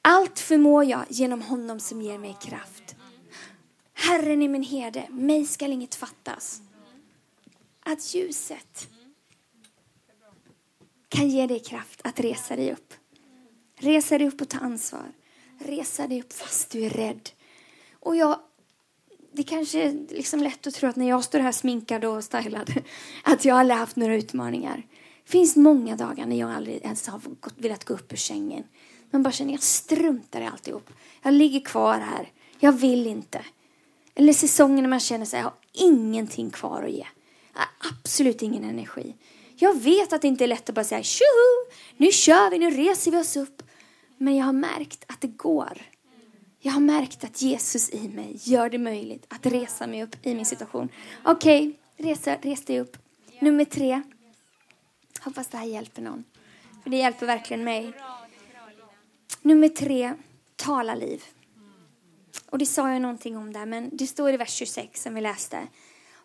Allt 0.02 0.38
förmår 0.38 0.84
jag 0.84 1.04
genom 1.08 1.42
honom 1.42 1.80
som 1.80 2.02
ger 2.02 2.18
mig 2.18 2.36
kraft. 2.42 2.96
Herren 3.92 4.42
är 4.42 4.48
min 4.48 4.62
herde, 4.62 5.06
mig 5.10 5.44
skall 5.44 5.72
inget 5.72 5.94
fattas. 5.94 6.62
Att 7.80 8.14
ljuset 8.14 8.88
kan 11.08 11.28
ge 11.28 11.46
dig 11.46 11.60
kraft 11.60 12.00
att 12.04 12.20
resa 12.20 12.56
dig 12.56 12.72
upp. 12.72 12.94
Resa 13.76 14.18
dig 14.18 14.28
upp 14.28 14.40
och 14.40 14.48
ta 14.48 14.58
ansvar. 14.58 15.12
Resa 15.58 16.06
dig 16.06 16.20
upp 16.20 16.32
fast 16.32 16.70
du 16.70 16.84
är 16.84 16.90
rädd. 16.90 17.30
Och 17.92 18.16
jag, 18.16 18.40
det 19.32 19.42
kanske 19.42 19.82
är 19.82 20.06
liksom 20.08 20.42
lätt 20.42 20.66
att 20.66 20.74
tro 20.74 20.88
att 20.88 20.96
när 20.96 21.08
jag 21.08 21.24
står 21.24 21.38
här 21.38 21.52
sminkad 21.52 22.04
och 22.04 22.24
stylad 22.24 22.82
att 23.24 23.44
jag 23.44 23.58
aldrig 23.58 23.78
haft 23.78 23.96
några 23.96 24.16
utmaningar. 24.16 24.86
Det 25.24 25.30
finns 25.30 25.56
många 25.56 25.96
dagar 25.96 26.26
när 26.26 26.36
jag 26.36 26.50
aldrig 26.50 26.76
ens 26.82 27.06
har 27.06 27.20
velat 27.56 27.84
gå 27.84 27.94
upp 27.94 28.12
ur 28.12 28.16
sängen. 28.16 28.64
Man 29.10 29.22
bara 29.22 29.32
känner, 29.32 29.52
jag 29.52 29.62
struntar 29.62 30.40
i 30.40 30.46
alltihop. 30.46 30.90
Jag 31.22 31.34
ligger 31.34 31.60
kvar 31.60 31.98
här. 31.98 32.32
Jag 32.58 32.72
vill 32.72 33.06
inte. 33.06 33.44
Eller 34.14 34.32
säsongen 34.32 34.82
när 34.82 34.90
man 34.90 35.00
känner 35.00 35.26
sig, 35.26 35.38
jag 35.38 35.44
har 35.44 35.54
ingenting 35.72 36.50
kvar 36.50 36.82
att 36.82 36.90
ge. 36.90 37.06
Jag 37.52 37.60
har 37.60 37.68
absolut 37.90 38.42
ingen 38.42 38.64
energi. 38.64 39.14
Jag 39.56 39.80
vet 39.80 40.12
att 40.12 40.22
det 40.22 40.28
inte 40.28 40.44
är 40.44 40.48
lätt 40.48 40.68
att 40.68 40.74
bara 40.74 40.84
säga 40.84 41.02
tjoho, 41.02 41.70
nu 41.96 42.12
kör 42.12 42.50
vi, 42.50 42.58
nu 42.58 42.70
reser 42.70 43.10
vi 43.10 43.18
oss 43.18 43.36
upp. 43.36 43.62
Men 44.18 44.36
jag 44.36 44.44
har 44.44 44.52
märkt 44.52 45.04
att 45.06 45.20
det 45.20 45.28
går. 45.28 45.82
Jag 46.60 46.72
har 46.72 46.80
märkt 46.80 47.24
att 47.24 47.42
Jesus 47.42 47.90
i 47.90 48.08
mig 48.08 48.38
gör 48.42 48.70
det 48.70 48.78
möjligt 48.78 49.26
att 49.28 49.46
resa 49.46 49.86
mig 49.86 50.02
upp 50.02 50.16
i 50.22 50.34
min 50.34 50.46
situation. 50.46 50.88
Okej, 51.24 51.76
okay, 51.98 52.10
res, 52.10 52.26
res 52.42 52.64
dig 52.64 52.80
upp. 52.80 52.96
Nummer 53.40 53.64
tre. 53.64 54.02
Hoppas 55.20 55.48
det 55.48 55.56
här 55.56 55.66
hjälper 55.66 56.02
någon. 56.02 56.24
För 56.82 56.90
det 56.90 56.96
hjälper 56.96 57.26
verkligen 57.26 57.64
mig. 57.64 57.92
Nummer 59.42 59.68
tre, 59.68 60.14
tala 60.56 60.94
liv. 60.94 61.24
Och 62.50 62.58
det 62.58 62.66
sa 62.66 62.92
jag 62.92 63.02
någonting 63.02 63.36
om 63.36 63.52
där, 63.52 63.66
men 63.66 63.96
det 63.96 64.06
står 64.06 64.32
i 64.32 64.36
vers 64.36 64.50
26 64.50 65.02
som 65.02 65.14
vi 65.14 65.20
läste. 65.20 65.68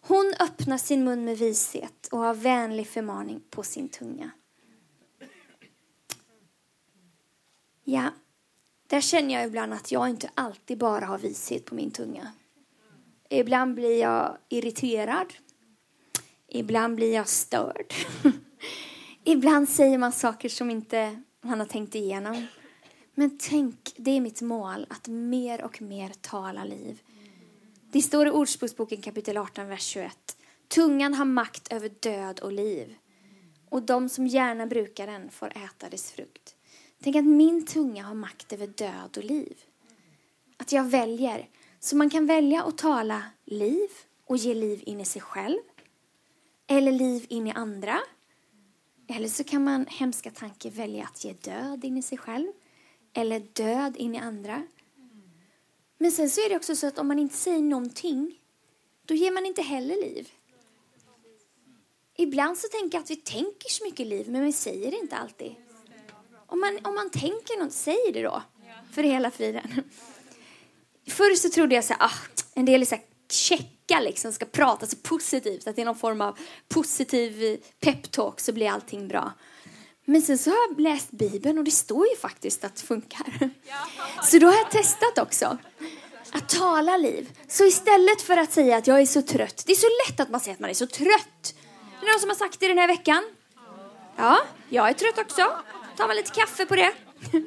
Hon 0.02 0.34
öppnar 0.40 0.78
sin 0.78 1.04
mun 1.04 1.26
med 1.26 1.38
vishet 1.38 2.08
och 2.12 2.20
har 2.20 2.34
vänlig 2.34 2.88
förmaning 2.88 3.42
på 3.50 3.64
sin 3.64 3.90
tunga. 3.90 4.32
Ja, 7.84 8.12
där 8.88 9.02
känner 9.02 9.34
jag 9.34 9.46
ibland 9.46 9.74
att 9.74 9.92
jag 9.92 10.10
inte 10.10 10.30
alltid 10.34 10.78
bara 10.78 11.06
har 11.06 11.18
vishet 11.18 11.66
på 11.66 11.76
min 11.76 11.92
tunga. 11.92 12.32
Ibland 13.30 13.76
blir 13.76 14.02
jag 14.02 14.38
irriterad. 14.50 15.34
Ibland 16.48 16.96
blir 16.96 17.14
jag 17.14 17.28
störd. 17.28 17.94
ibland 19.24 19.70
säger 19.70 19.98
man 19.98 20.12
saker 20.12 20.50
som 20.50 20.72
inte 20.72 21.22
man 21.42 21.60
har 21.60 21.68
tänkt 21.68 21.96
igenom. 21.96 22.48
Men 23.18 23.38
tänk, 23.38 23.94
det 23.98 24.12
är 24.12 24.22
mitt 24.22 24.42
mål 24.42 24.86
att 24.90 25.08
mer 25.08 25.64
och 25.64 25.82
mer 25.82 26.12
tala 26.22 26.64
liv. 26.64 27.02
Det 27.92 28.02
står 28.02 28.28
i 28.28 28.32
Ordspråksboken 28.32 29.02
kapitel 29.02 29.38
18, 29.38 29.68
vers 29.68 29.84
21. 29.84 30.38
Tungan 30.68 31.14
har 31.14 31.26
makt 31.26 31.74
över 31.74 31.90
död 32.00 32.40
och 32.40 32.52
liv. 32.52 32.96
Och 33.70 33.82
de 33.82 34.10
som 34.10 34.28
gärna 34.28 34.66
brukar 34.66 35.08
den 35.08 35.30
får 35.30 35.48
äta 35.48 35.90
dess 35.90 36.12
frukt. 36.12 36.56
Tänk 37.04 37.16
att 37.16 37.26
min 37.26 37.66
tunga 37.66 38.04
har 38.04 38.16
makt 38.16 38.54
över 38.54 38.68
död 38.68 39.18
och 39.18 39.24
liv. 39.24 39.58
Att 40.58 40.72
jag 40.72 40.84
väljer. 40.84 41.50
Så 41.80 41.96
man 41.96 42.10
kan 42.10 42.26
välja 42.26 42.64
att 42.64 42.78
tala 42.78 43.24
liv 43.46 43.90
och 44.26 44.38
ge 44.38 44.54
liv 44.54 44.84
in 44.86 45.02
i 45.02 45.06
sig 45.06 45.22
själv. 45.22 45.60
Eller 46.68 46.92
liv 46.92 47.26
in 47.30 47.48
i 47.48 47.52
andra. 47.52 48.00
Eller 49.08 49.28
så 49.28 49.44
kan 49.44 49.64
man, 49.64 49.86
hemska 49.90 50.32
tanke, 50.32 50.70
välja 50.70 51.04
att 51.04 51.26
ge 51.26 51.34
död 51.34 51.86
in 51.86 51.98
i 51.98 52.02
sig 52.02 52.18
själv. 52.18 52.48
Eller 53.18 53.40
död 53.40 53.98
in 53.98 54.16
i 54.16 54.18
andra. 54.18 54.64
Men 55.98 56.12
sen 56.12 56.30
så 56.30 56.42
är 56.42 56.50
det 56.50 56.56
också 56.56 56.76
så 56.76 56.88
att 56.88 56.98
om 56.98 57.08
man 57.08 57.20
inte 57.20 57.36
säger 57.36 57.60
någonting, 57.60 58.40
då 59.06 59.14
ger 59.14 59.32
man 59.32 59.46
inte 59.46 59.62
heller 59.62 59.96
liv. 59.96 60.30
Ibland 62.18 62.58
så 62.58 62.68
tänker 62.68 62.98
jag 62.98 63.04
att 63.04 63.12
vi 63.12 63.16
tänker 63.16 63.70
så 63.70 63.84
mycket 63.84 64.08
liv, 64.08 64.30
men 64.30 64.44
vi 64.44 64.52
säger 64.52 64.92
det 64.92 64.98
inte 64.98 65.16
alltid. 65.16 65.56
Om 66.48 66.60
man, 66.60 66.80
om 66.84 66.96
man 66.96 67.10
tänker 67.10 67.64
något, 67.64 67.74
säg 67.74 68.12
det 68.14 68.22
då. 68.22 68.44
För 68.92 69.04
hela 69.04 69.32
friden. 69.32 69.84
Förr 71.08 71.36
så 71.36 71.50
trodde 71.50 71.76
jag 71.76 71.84
så 71.84 71.94
här, 71.94 72.06
ah, 72.06 72.46
en 72.54 72.66
del 72.66 72.82
är 72.82 72.86
så 72.86 72.96
här 72.96 73.04
checka 73.30 74.00
liksom, 74.00 74.32
ska 74.32 74.46
prata 74.46 74.88
så 74.88 74.98
positivt, 74.98 75.68
att 75.68 75.76
det 75.76 75.82
är 75.82 75.86
någon 75.86 75.96
form 75.96 76.22
av 76.22 76.38
positiv 76.68 77.62
peptalk 77.80 78.40
så 78.40 78.54
blir 78.54 78.70
allting 78.70 79.08
bra. 79.08 79.34
Men 80.06 80.22
sen 80.22 80.38
så 80.38 80.50
har 80.50 80.58
jag 80.70 80.80
läst 80.80 81.12
Bibeln 81.12 81.58
och 81.58 81.64
det 81.64 81.72
står 81.72 82.08
ju 82.08 82.16
faktiskt 82.16 82.64
att 82.64 82.76
det 82.76 82.82
funkar. 82.82 83.50
Så 84.24 84.40
då 84.40 84.48
har 84.48 84.54
jag 84.54 84.72
testat 84.72 85.18
också. 85.18 85.58
Att 86.32 86.50
tala 86.50 86.98
liv. 86.98 87.38
Så 87.48 87.66
istället 87.66 88.22
för 88.22 88.38
att 88.38 88.52
säga 88.52 88.78
att 88.78 88.88
jag 88.88 89.02
är 89.02 89.06
så 89.06 89.22
trött. 89.22 89.64
Det 89.66 89.72
är 89.72 89.76
så 89.76 89.88
lätt 90.08 90.20
att 90.20 90.30
man 90.30 90.40
säger 90.40 90.54
att 90.54 90.60
man 90.60 90.70
är 90.70 90.74
så 90.74 90.88
trött. 90.88 91.56
Är 92.02 92.06
det 92.06 92.12
någon 92.12 92.20
som 92.20 92.30
har 92.30 92.36
sagt 92.36 92.60
det 92.60 92.68
den 92.68 92.78
här 92.78 92.88
veckan? 92.88 93.24
Ja, 94.16 94.40
jag 94.70 94.90
är 94.90 94.94
trött 94.94 95.18
också. 95.18 95.42
Tar 95.98 96.08
man 96.08 96.16
lite 96.16 96.32
kaffe 96.32 96.66
på 96.66 96.76
det. 96.76 96.92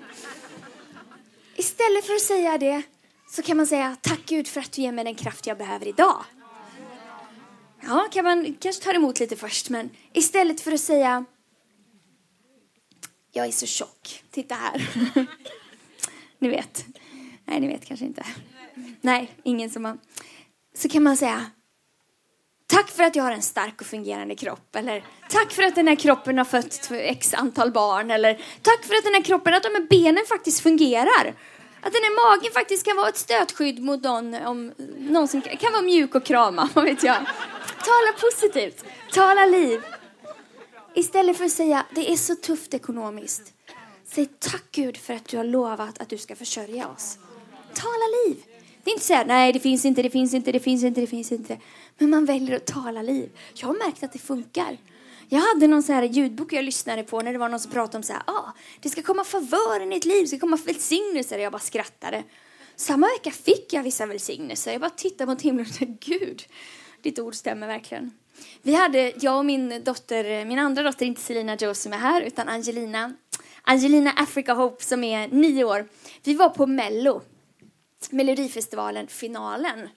Istället 1.57 2.05
för 2.07 2.15
att 2.15 2.21
säga 2.21 2.59
det 2.59 2.83
så 3.31 3.43
kan 3.43 3.57
man 3.57 3.67
säga 3.67 3.97
tack 4.01 4.21
Gud 4.27 4.49
för 4.49 4.61
att 4.61 4.73
du 4.73 4.83
ger 4.83 4.93
mig 4.93 5.05
den 5.05 5.15
kraft 5.15 5.47
jag 5.47 5.59
behöver 5.59 5.89
idag. 5.89 6.25
Ja, 7.81 8.09
kan 8.13 8.25
man 8.25 8.57
kanske 8.61 8.85
ta 8.85 8.93
emot 8.93 9.21
lite 9.21 9.37
först, 9.37 9.71
men 9.71 9.91
istället 10.13 10.61
för 10.61 10.73
att 10.73 10.81
säga 10.81 11.25
jag 13.39 13.47
är 13.47 13.53
så 13.53 13.67
tjock, 13.67 14.23
titta 14.31 14.55
här. 14.55 14.89
ni 16.39 16.49
vet. 16.49 16.85
Nej, 17.45 17.61
ni 17.61 17.69
vet 17.69 17.85
kanske 17.85 18.07
inte. 18.07 18.27
Nej, 19.01 19.31
ingen 19.43 19.71
som 19.71 19.85
har... 19.85 19.99
Så 20.75 20.89
kan 20.89 21.03
man 21.03 21.17
säga 21.17 21.51
Tack 22.67 22.89
för 22.91 23.03
att 23.03 23.17
jag 23.17 23.25
har 23.25 23.33
en 23.33 23.43
stark 23.43 23.81
och 23.81 23.87
fungerande 23.87 24.35
kropp. 24.35 24.77
Eller 24.77 25.05
tack 25.29 25.53
för 25.53 25.63
att 25.63 25.75
den 25.75 25.89
här 25.89 25.95
kroppen 25.95 26.39
har 26.39 26.45
fött 26.45 26.91
x 26.91 27.35
antal 27.35 27.73
barn. 27.73 28.11
Eller 28.11 28.35
tack 28.63 28.85
för 28.85 28.95
att 28.95 29.05
den 29.05 29.15
här 29.15 29.23
kroppen, 29.23 29.55
att 29.55 29.63
de 29.63 29.69
här 29.69 29.87
benen 29.91 30.25
faktiskt 30.29 30.61
fungerar. 30.61 31.35
Att 31.81 31.93
den 31.93 32.03
här 32.03 32.37
magen 32.37 32.53
faktiskt 32.53 32.87
kan 32.87 32.97
vara 32.97 33.09
ett 33.09 33.17
stötskydd 33.17 33.83
mot 33.83 34.03
någon, 34.03 34.35
om, 34.35 34.73
någon 34.99 35.29
som 35.29 35.41
kan 35.43 35.73
vara 35.73 35.83
mjuk 35.83 36.15
och 36.15 36.25
krama, 36.25 36.69
vad 36.75 36.85
vet 36.85 37.03
jag. 37.03 37.17
Tala 37.85 38.13
positivt, 38.21 38.85
tala 39.13 39.47
liv. 39.47 39.83
Istället 40.95 41.37
för 41.37 41.45
att 41.45 41.51
säga, 41.51 41.87
det 41.95 42.13
är 42.13 42.17
så 42.17 42.35
tufft 42.35 42.75
ekonomiskt. 42.75 43.53
Säg 44.05 44.27
tack 44.27 44.65
Gud 44.73 44.97
för 44.97 45.15
att 45.15 45.29
du 45.29 45.37
har 45.37 45.45
lovat 45.45 45.99
att 45.99 46.09
du 46.09 46.19
ska 46.19 46.37
försörja 46.37 46.89
oss. 46.89 47.19
Tala 47.75 48.27
liv. 48.27 48.45
Det 48.85 48.91
är 48.91 48.95
inte 48.95 49.07
så 49.07 49.15
här, 49.15 49.25
nej 49.25 49.53
det 49.53 49.61
finns 49.61 49.85
inte, 49.85 50.03
det 50.03 50.11
finns 50.11 50.35
inte, 50.35 50.53
det 50.53 50.61
finns 50.61 50.85
inte, 50.85 51.01
det 51.01 51.07
finns 51.07 51.33
inte. 51.33 51.59
Men 51.99 52.11
man 52.11 52.25
väljer 52.25 52.57
att 52.57 52.67
tala 52.67 53.03
liv. 53.03 53.31
Jag 53.55 53.67
har 53.67 53.75
märkt 53.75 54.03
att 54.03 54.13
det 54.13 54.19
funkar. 54.19 54.79
Jag 55.29 55.41
hade 55.41 55.67
någon 55.67 55.83
så 55.83 55.93
här 55.93 56.03
ljudbok 56.03 56.53
jag 56.53 56.65
lyssnade 56.65 57.03
på 57.03 57.23
när 57.23 57.33
det 57.33 57.39
var 57.39 57.49
någon 57.49 57.61
som 57.61 57.71
pratade 57.71 57.97
om 57.97 58.03
så 58.03 58.13
här, 58.13 58.23
ah, 58.27 58.53
det 58.81 58.89
ska 58.89 59.03
komma 59.03 59.25
favör 59.25 59.83
i 59.83 59.91
ditt 59.91 60.05
liv, 60.05 60.23
det 60.23 60.29
ska 60.29 60.39
komma 60.39 60.59
välsignelser. 60.67 61.39
Jag 61.39 61.53
bara 61.53 61.59
skrattade. 61.59 62.25
Samma 62.77 63.07
vecka 63.07 63.31
fick 63.31 63.73
jag 63.73 63.83
vissa 63.83 64.07
välsignelser. 64.07 64.73
Jag 64.73 64.81
bara 64.81 64.91
tittade 64.91 65.31
mot 65.31 65.43
himlen 65.43 65.67
och 65.67 65.73
tänkte, 65.73 66.11
Gud, 66.11 66.43
ditt 67.03 67.19
ord 67.19 67.35
stämmer 67.35 67.67
verkligen. 67.67 68.11
Vi 68.63 68.75
hade, 68.75 69.13
jag 69.21 69.39
och 69.39 69.45
min 69.45 69.85
dotter, 69.85 70.25
eh, 70.25 70.45
min 70.45 70.59
andra 70.59 70.83
dotter, 70.83 71.07
inte 71.07 71.21
Selina 71.21 71.57
Joe 71.57 71.75
som 71.75 71.93
är 71.93 71.99
här, 71.99 72.23
utan 72.23 72.49
Angelina. 72.49 73.13
Angelina 73.63 74.11
Africa 74.17 74.55
Hope 74.55 74.85
som 74.85 75.05
är 75.05 75.29
nio 75.29 75.65
år. 75.65 75.89
Vi 76.25 76.35
var 76.35 76.49
på 76.49 76.67
Mello, 76.67 77.23
Melodifestivalen, 78.11 79.07
finalen. 79.07 79.89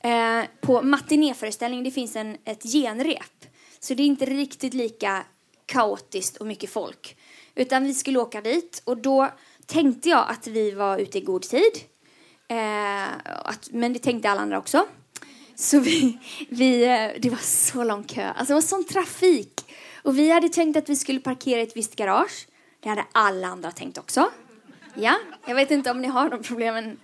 Eh, 0.00 0.44
på 0.60 0.82
matinéföreställningen, 0.82 1.84
det 1.84 1.90
finns 1.90 2.16
en, 2.16 2.36
ett 2.44 2.62
genrep. 2.62 3.46
Så 3.80 3.94
det 3.94 4.02
är 4.02 4.06
inte 4.06 4.24
riktigt 4.24 4.74
lika 4.74 5.24
kaotiskt 5.66 6.36
och 6.36 6.46
mycket 6.46 6.70
folk. 6.70 7.16
Utan 7.54 7.84
vi 7.84 7.94
skulle 7.94 8.18
åka 8.18 8.40
dit 8.40 8.82
och 8.84 8.96
då 8.96 9.28
tänkte 9.66 10.08
jag 10.08 10.30
att 10.30 10.46
vi 10.46 10.70
var 10.70 10.98
ute 10.98 11.18
i 11.18 11.20
god 11.20 11.42
tid. 11.42 11.72
Eh, 12.48 13.08
att, 13.24 13.68
men 13.70 13.92
det 13.92 13.98
tänkte 13.98 14.30
alla 14.30 14.40
andra 14.40 14.58
också. 14.58 14.86
Så 15.60 15.80
vi, 15.80 16.18
vi, 16.48 16.84
eh, 16.84 17.10
det 17.18 17.30
var 17.30 17.38
så 17.42 17.84
lång 17.84 18.04
kö. 18.04 18.24
Alltså 18.24 18.46
det 18.46 18.54
var 18.54 18.60
sån 18.60 18.84
trafik. 18.84 19.74
Och 20.02 20.18
vi 20.18 20.30
hade 20.30 20.48
tänkt 20.48 20.76
att 20.76 20.88
vi 20.88 20.96
skulle 20.96 21.20
parkera 21.20 21.60
i 21.60 21.62
ett 21.62 21.76
visst 21.76 21.96
garage. 21.96 22.46
Det 22.80 22.88
hade 22.88 23.04
alla 23.12 23.46
andra 23.46 23.70
tänkt 23.70 23.98
också. 23.98 24.30
Ja, 24.94 25.16
jag 25.46 25.54
vet 25.54 25.70
inte 25.70 25.90
om 25.90 26.00
ni 26.00 26.08
har 26.08 26.30
de 26.30 26.42
problemen. 26.42 27.00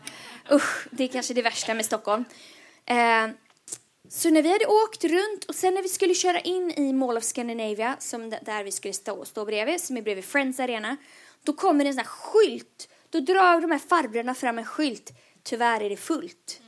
Usch, 0.53 0.89
det 0.91 1.05
är 1.05 1.09
kanske 1.09 1.35
det 1.35 1.43
värsta 1.43 1.75
med 1.75 1.85
Stockholm. 1.85 2.25
Eh, 2.87 3.29
så 4.09 4.31
när 4.31 4.43
vi 4.43 4.53
hade 4.53 4.67
åkt 4.67 5.05
runt 5.05 5.45
och 5.49 5.55
sen 5.55 5.75
när 5.75 5.83
vi 5.83 5.89
skulle 5.89 6.15
köra 6.15 6.41
in 6.41 6.71
i 6.71 6.93
Mall 6.93 7.17
of 7.17 7.25
Scandinavia, 7.25 7.97
som 7.99 8.31
där 8.31 8.65
vi 8.65 8.73
skulle 8.73 8.95
stå, 8.95 9.25
stå 9.25 9.45
bredvid, 9.45 9.81
som 9.81 9.97
är 9.97 10.03
bredvid 10.03 10.25
Friends 10.25 10.61
Arena, 10.61 10.97
då 11.45 11.53
kommer 11.53 11.85
det 11.85 11.91
en 11.91 11.95
sån 11.95 12.05
här 12.05 12.07
skylt. 12.07 12.89
Då 13.11 13.21
drar 13.21 13.61
de 13.61 13.71
här 13.71 13.79
farbröderna 13.79 14.35
fram 14.35 14.59
en 14.59 14.65
skylt. 14.65 15.13
Tyvärr 15.43 15.81
är 15.81 15.91
det 15.91 15.97
fullt. 15.97 16.61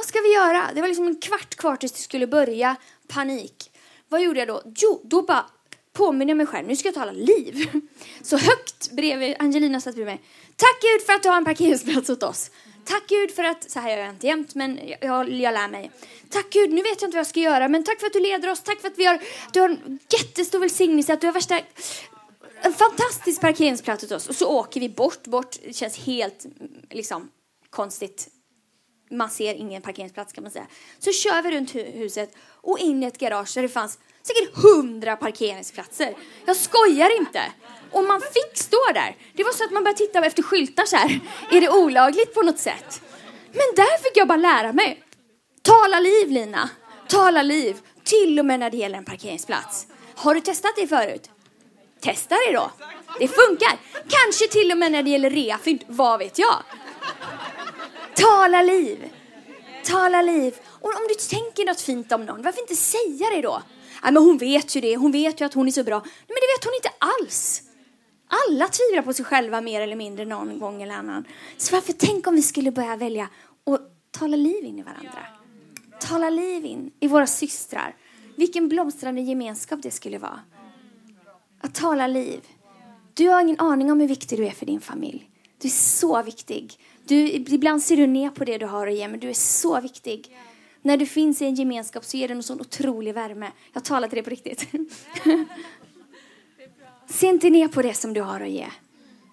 Vad 0.00 0.06
ska 0.06 0.20
vi 0.20 0.34
göra? 0.34 0.70
Det 0.74 0.80
var 0.80 0.88
liksom 0.88 1.06
en 1.06 1.16
kvart 1.16 1.54
kvar 1.54 1.76
tills 1.76 1.92
det 1.92 1.98
skulle 1.98 2.26
börja. 2.26 2.76
Panik. 3.08 3.70
Vad 4.08 4.22
gjorde 4.22 4.38
jag 4.38 4.48
då? 4.48 4.62
Jo, 4.76 5.00
då 5.04 5.22
bara 5.22 5.46
påminner 5.92 6.30
jag 6.30 6.36
mig 6.36 6.46
själv, 6.46 6.68
nu 6.68 6.76
ska 6.76 6.88
jag 6.88 6.94
tala 6.94 7.12
liv. 7.12 7.70
Så 8.22 8.36
högt 8.36 8.90
bredvid, 8.90 9.36
Angelina 9.38 9.80
satt 9.80 9.94
bredvid 9.94 10.14
mig. 10.14 10.22
Tack 10.56 10.80
Gud 10.82 11.06
för 11.06 11.12
att 11.12 11.22
du 11.22 11.28
har 11.28 11.36
en 11.36 11.44
parkeringsplats 11.44 12.10
åt 12.10 12.22
oss. 12.22 12.50
Tack 12.84 13.06
Gud 13.08 13.30
för 13.30 13.44
att, 13.44 13.70
så 13.70 13.80
här 13.80 13.90
gör 13.90 13.98
jag 13.98 14.10
inte 14.10 14.26
jämt, 14.26 14.54
men 14.54 14.80
jag, 15.00 15.28
jag 15.28 15.28
lär 15.28 15.68
mig. 15.68 15.90
Tack 16.30 16.50
Gud, 16.50 16.70
nu 16.70 16.82
vet 16.82 17.02
jag 17.02 17.08
inte 17.08 17.16
vad 17.16 17.20
jag 17.20 17.26
ska 17.26 17.40
göra, 17.40 17.68
men 17.68 17.84
tack 17.84 18.00
för 18.00 18.06
att 18.06 18.12
du 18.12 18.20
leder 18.20 18.50
oss. 18.50 18.62
Tack 18.62 18.80
för 18.80 18.88
att 18.88 18.98
vi 18.98 19.04
har, 19.04 19.20
du 19.52 19.60
har 19.60 19.68
en 19.68 19.98
jättestor 20.10 20.58
välsignelse, 20.58 21.12
att 21.12 21.20
du 21.20 21.26
har 21.26 21.34
värsta 21.34 21.60
en 22.62 22.72
fantastisk 22.72 23.40
parkeringsplats 23.40 24.04
åt 24.04 24.12
oss. 24.12 24.28
Och 24.28 24.36
så 24.36 24.48
åker 24.48 24.80
vi 24.80 24.88
bort, 24.88 25.22
bort. 25.22 25.56
Det 25.64 25.72
känns 25.72 25.98
helt 25.98 26.46
liksom 26.90 27.30
konstigt. 27.70 28.28
Man 29.10 29.30
ser 29.30 29.54
ingen 29.54 29.82
parkeringsplats 29.82 30.32
kan 30.32 30.44
man 30.44 30.50
säga. 30.50 30.66
Så 30.98 31.12
kör 31.12 31.42
vi 31.42 31.50
runt 31.50 31.74
huset 31.74 32.34
och 32.60 32.78
in 32.78 33.02
i 33.02 33.06
ett 33.06 33.18
garage 33.18 33.54
där 33.54 33.62
det 33.62 33.68
fanns 33.68 33.98
säkert 34.22 34.56
hundra 34.56 35.16
parkeringsplatser. 35.16 36.14
Jag 36.46 36.56
skojar 36.56 37.18
inte. 37.18 37.42
Och 37.92 38.04
man 38.04 38.20
fick 38.20 38.58
stå 38.58 38.92
där. 38.94 39.16
Det 39.34 39.44
var 39.44 39.52
så 39.52 39.64
att 39.64 39.70
man 39.70 39.84
började 39.84 39.98
titta 39.98 40.26
efter 40.26 40.42
skyltar 40.42 40.84
så 40.84 40.96
här. 40.96 41.20
Är 41.50 41.60
det 41.60 41.70
olagligt 41.70 42.34
på 42.34 42.42
något 42.42 42.58
sätt? 42.58 43.02
Men 43.52 43.74
där 43.76 44.02
fick 44.02 44.16
jag 44.16 44.28
bara 44.28 44.38
lära 44.38 44.72
mig. 44.72 45.02
Tala 45.62 46.00
liv 46.00 46.30
Lina. 46.30 46.70
Tala 47.08 47.42
liv. 47.42 47.80
Till 48.04 48.38
och 48.38 48.44
med 48.44 48.60
när 48.60 48.70
det 48.70 48.76
gäller 48.76 48.98
en 48.98 49.04
parkeringsplats. 49.04 49.86
Har 50.14 50.34
du 50.34 50.40
testat 50.40 50.72
det 50.76 50.86
förut? 50.86 51.30
Testa 52.00 52.34
det 52.34 52.52
då. 52.52 52.70
Det 53.18 53.28
funkar. 53.28 53.78
Kanske 54.08 54.48
till 54.48 54.72
och 54.72 54.78
med 54.78 54.92
när 54.92 55.02
det 55.02 55.10
gäller 55.10 55.30
reafynd. 55.30 55.84
Vad 55.86 56.18
vet 56.18 56.38
jag? 56.38 56.62
Tala 58.20 58.62
liv. 58.62 59.12
Tala 59.84 60.22
liv. 60.22 60.54
Och 60.66 60.88
om 60.88 61.06
du 61.08 61.14
tänker 61.14 61.66
något 61.66 61.80
fint 61.80 62.12
om 62.12 62.24
någon, 62.24 62.42
varför 62.42 62.60
inte 62.60 62.76
säga 62.76 63.30
det 63.34 63.42
då? 63.42 63.62
Nej, 64.02 64.12
men 64.12 64.22
hon 64.22 64.38
vet 64.38 64.76
ju 64.76 64.80
det. 64.80 64.96
Hon 64.96 65.12
vet 65.12 65.40
ju 65.40 65.44
att 65.44 65.54
hon 65.54 65.68
är 65.68 65.72
så 65.72 65.84
bra. 65.84 65.98
Men 65.98 66.36
det 66.36 66.58
vet 66.58 66.64
hon 66.64 66.74
inte 66.74 66.90
alls. 66.98 67.62
Alla 68.28 68.68
tvivlar 68.68 69.02
på 69.02 69.12
sig 69.12 69.24
själva 69.24 69.60
mer 69.60 69.80
eller 69.80 69.96
mindre 69.96 70.24
någon 70.24 70.58
gång 70.58 70.82
eller 70.82 70.94
annan. 70.94 71.24
Så 71.56 71.74
varför 71.76 71.92
tänk 71.92 72.26
om 72.26 72.34
vi 72.34 72.42
skulle 72.42 72.70
börja 72.72 72.96
välja 72.96 73.28
att 73.66 73.80
tala 74.10 74.36
liv 74.36 74.64
in 74.64 74.78
i 74.78 74.82
varandra? 74.82 75.26
Tala 76.00 76.30
liv 76.30 76.64
in 76.64 76.90
i 77.00 77.08
våra 77.08 77.26
systrar. 77.26 77.96
Vilken 78.36 78.68
blomstrande 78.68 79.20
gemenskap 79.20 79.82
det 79.82 79.90
skulle 79.90 80.18
vara. 80.18 80.40
Att 81.60 81.74
tala 81.74 82.06
liv. 82.06 82.40
Du 83.14 83.28
har 83.28 83.40
ingen 83.40 83.60
aning 83.60 83.92
om 83.92 84.00
hur 84.00 84.08
viktig 84.08 84.38
du 84.38 84.46
är 84.46 84.50
för 84.50 84.66
din 84.66 84.80
familj. 84.80 85.29
Du 85.60 85.68
är 85.68 85.72
så 85.72 86.22
viktig. 86.22 86.78
Du, 87.04 87.30
ibland 87.30 87.82
ser 87.82 87.96
du 87.96 88.06
ner 88.06 88.30
på 88.30 88.44
det 88.44 88.58
du 88.58 88.66
har 88.66 88.86
att 88.86 88.94
ge, 88.94 89.08
men 89.08 89.20
du 89.20 89.28
är 89.28 89.34
så 89.34 89.80
viktig. 89.80 90.36
När 90.82 90.96
du 90.96 91.06
finns 91.06 91.42
i 91.42 91.44
en 91.44 91.54
gemenskap 91.54 92.04
så 92.04 92.16
ger 92.16 92.28
det 92.28 92.34
en 92.34 92.42
sån 92.42 92.60
otrolig 92.60 93.14
värme. 93.14 93.52
Jag 93.72 93.84
talar 93.84 94.08
till 94.08 94.16
det 94.16 94.22
på 94.22 94.30
riktigt. 94.30 94.66
Se 97.08 97.26
inte 97.26 97.50
ner 97.50 97.68
på 97.68 97.82
det 97.82 97.94
som 97.94 98.14
du 98.14 98.20
har 98.20 98.40
att 98.40 98.50
ge. 98.50 98.66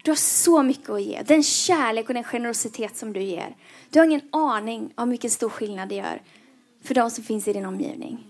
Du 0.04 0.12
har 0.12 0.16
så 0.16 0.64
mycket 0.64 0.90
att 0.90 1.02
ge. 1.02 1.22
Den 1.22 1.44
kärlek 1.44 2.08
och 2.08 2.14
den 2.14 2.24
generositet 2.24 2.98
som 2.98 3.14
du 3.14 3.22
ger. 3.22 3.56
Du 3.90 4.00
har 4.00 4.06
ingen 4.06 4.22
aning 4.32 4.94
om 4.96 5.10
vilken 5.10 5.32
stor 5.32 5.50
skillnad 5.50 5.90
det 5.90 5.96
gör 5.96 6.22
för 6.84 6.96
de 6.96 7.12
som 7.12 7.24
finns 7.24 7.48
i 7.48 7.54
din 7.54 7.66
omgivning. 7.66 8.28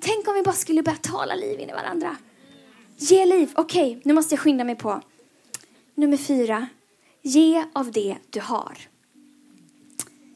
Tänk 0.00 0.28
om 0.28 0.34
vi 0.34 0.42
bara 0.42 0.54
skulle 0.54 0.82
börja 0.82 0.98
tala 0.98 1.34
liv 1.34 1.60
in 1.60 1.70
i 1.70 1.72
varandra. 1.72 2.16
Ge 2.96 3.24
liv. 3.24 3.52
Okej, 3.54 3.90
okay, 3.90 4.00
nu 4.04 4.14
måste 4.14 4.34
jag 4.34 4.40
skynda 4.40 4.64
mig 4.64 4.76
på. 4.76 5.00
Nummer 5.94 6.16
fyra. 6.16 6.68
Ge 7.26 7.64
av 7.72 7.92
det 7.92 8.16
du 8.30 8.40
har. 8.40 8.78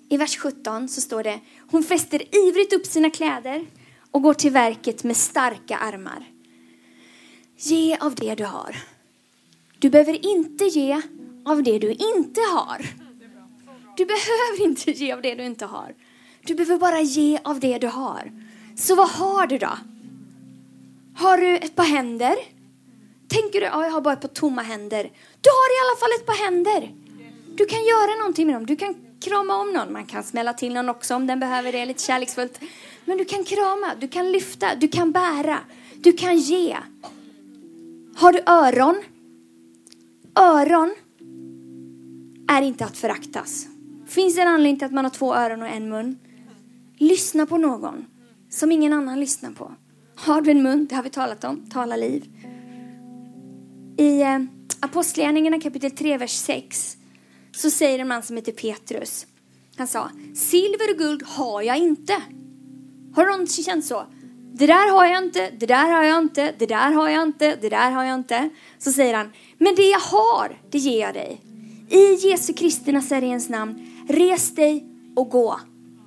I 0.08 0.16
vers 0.16 0.36
17 0.36 0.88
så 0.88 1.00
står 1.00 1.22
det, 1.22 1.40
hon 1.70 1.82
fäster 1.82 2.36
ivrigt 2.36 2.72
upp 2.72 2.86
sina 2.86 3.10
kläder 3.10 3.66
och 4.10 4.22
går 4.22 4.34
till 4.34 4.50
verket 4.50 5.04
med 5.04 5.16
starka 5.16 5.76
armar. 5.76 6.24
Ge 7.56 7.96
av 7.96 8.14
det 8.14 8.34
du 8.34 8.44
har. 8.44 8.76
Du 9.78 9.90
behöver 9.90 10.26
inte 10.26 10.64
ge 10.64 11.02
av 11.44 11.62
det 11.62 11.78
du 11.78 11.90
inte 11.90 12.40
har. 12.40 12.86
Du 13.96 14.06
behöver 14.06 14.62
inte 14.62 14.90
ge 14.90 15.12
av 15.12 15.22
det 15.22 15.34
du 15.34 15.44
inte 15.44 15.66
har. 15.66 15.94
Du 16.44 16.54
behöver 16.54 16.78
bara 16.78 17.00
ge 17.00 17.38
av 17.44 17.60
det 17.60 17.78
du 17.78 17.86
har. 17.86 18.32
Så 18.76 18.94
vad 18.94 19.08
har 19.10 19.46
du 19.46 19.58
då? 19.58 19.78
Har 21.16 21.38
du 21.38 21.56
ett 21.56 21.74
par 21.74 21.84
händer? 21.84 22.36
Tänker 23.28 23.60
du, 23.60 23.66
ja, 23.66 23.84
jag 23.84 23.92
har 23.92 24.00
bara 24.00 24.14
ett 24.14 24.20
par 24.20 24.28
tomma 24.28 24.62
händer. 24.62 25.02
Du 25.40 25.50
har 25.50 25.68
i 25.76 25.78
alla 25.84 25.96
fall 26.00 26.10
ett 26.20 26.26
par 26.26 26.44
händer. 26.44 26.94
Du 27.54 27.66
kan 27.66 27.84
göra 27.84 28.16
någonting 28.18 28.46
med 28.46 28.56
dem. 28.56 28.66
Du 28.66 28.76
kan 28.76 28.94
krama 29.20 29.56
om 29.56 29.72
någon. 29.72 29.92
Man 29.92 30.06
kan 30.06 30.24
smälla 30.24 30.52
till 30.52 30.74
någon 30.74 30.88
också 30.88 31.14
om 31.14 31.26
den 31.26 31.40
behöver 31.40 31.72
det 31.72 31.86
lite 31.86 32.02
kärleksfullt. 32.02 32.60
Men 33.04 33.18
du 33.18 33.24
kan 33.24 33.44
krama, 33.44 33.94
du 34.00 34.08
kan 34.08 34.32
lyfta, 34.32 34.74
du 34.74 34.88
kan 34.88 35.12
bära, 35.12 35.58
du 35.96 36.12
kan 36.12 36.36
ge. 36.36 36.76
Har 38.16 38.32
du 38.32 38.42
öron? 38.46 39.02
Öron 40.34 40.94
är 42.48 42.62
inte 42.62 42.84
att 42.84 42.96
föraktas. 42.96 43.66
Finns 44.06 44.34
det 44.34 44.42
en 44.42 44.48
anledning 44.48 44.78
till 44.78 44.86
att 44.86 44.92
man 44.92 45.04
har 45.04 45.10
två 45.10 45.34
öron 45.34 45.62
och 45.62 45.68
en 45.68 45.88
mun? 45.88 46.18
Lyssna 46.96 47.46
på 47.46 47.58
någon 47.58 48.06
som 48.50 48.72
ingen 48.72 48.92
annan 48.92 49.20
lyssnar 49.20 49.50
på. 49.50 49.72
Har 50.16 50.40
du 50.40 50.50
en 50.50 50.62
mun, 50.62 50.86
det 50.86 50.94
har 50.94 51.02
vi 51.02 51.10
talat 51.10 51.44
om, 51.44 51.70
tala 51.70 51.96
liv. 51.96 52.24
I 53.98 54.22
eh, 54.22 54.38
Apostlagärningarna 54.80 55.60
kapitel 55.60 55.90
3, 55.90 56.18
vers 56.18 56.30
6 56.30 56.96
så 57.52 57.70
säger 57.70 57.98
en 57.98 58.08
man 58.08 58.22
som 58.22 58.36
heter 58.36 58.52
Petrus. 58.52 59.26
Han 59.76 59.86
sa, 59.86 60.10
silver 60.34 60.90
och 60.92 60.98
guld 60.98 61.22
har 61.26 61.62
jag 61.62 61.78
inte. 61.78 62.22
Har 63.14 63.26
du 63.26 63.32
någon 63.32 63.46
känt 63.46 63.84
så? 63.84 64.06
Det 64.54 64.66
där 64.66 64.92
har 64.92 65.06
jag 65.06 65.24
inte, 65.24 65.50
det 65.50 65.66
där 65.66 65.90
har 65.90 66.04
jag 66.04 66.18
inte, 66.18 66.54
det 66.58 66.66
där 66.66 66.92
har 66.92 67.08
jag 67.08 67.22
inte, 67.22 67.56
det 67.56 67.68
där 67.68 67.90
har 67.90 68.04
jag 68.04 68.14
inte. 68.14 68.50
Så 68.78 68.92
säger 68.92 69.14
han, 69.14 69.32
men 69.58 69.74
det 69.74 69.90
jag 69.90 70.00
har, 70.00 70.60
det 70.70 70.78
ger 70.78 71.00
jag 71.00 71.14
dig. 71.14 71.40
I 71.88 72.28
Jesu 72.28 72.52
Kristi 72.52 72.92
Nazarens 72.92 73.48
namn, 73.48 74.04
res 74.08 74.54
dig 74.54 74.86
och 75.16 75.30
gå. 75.30 75.60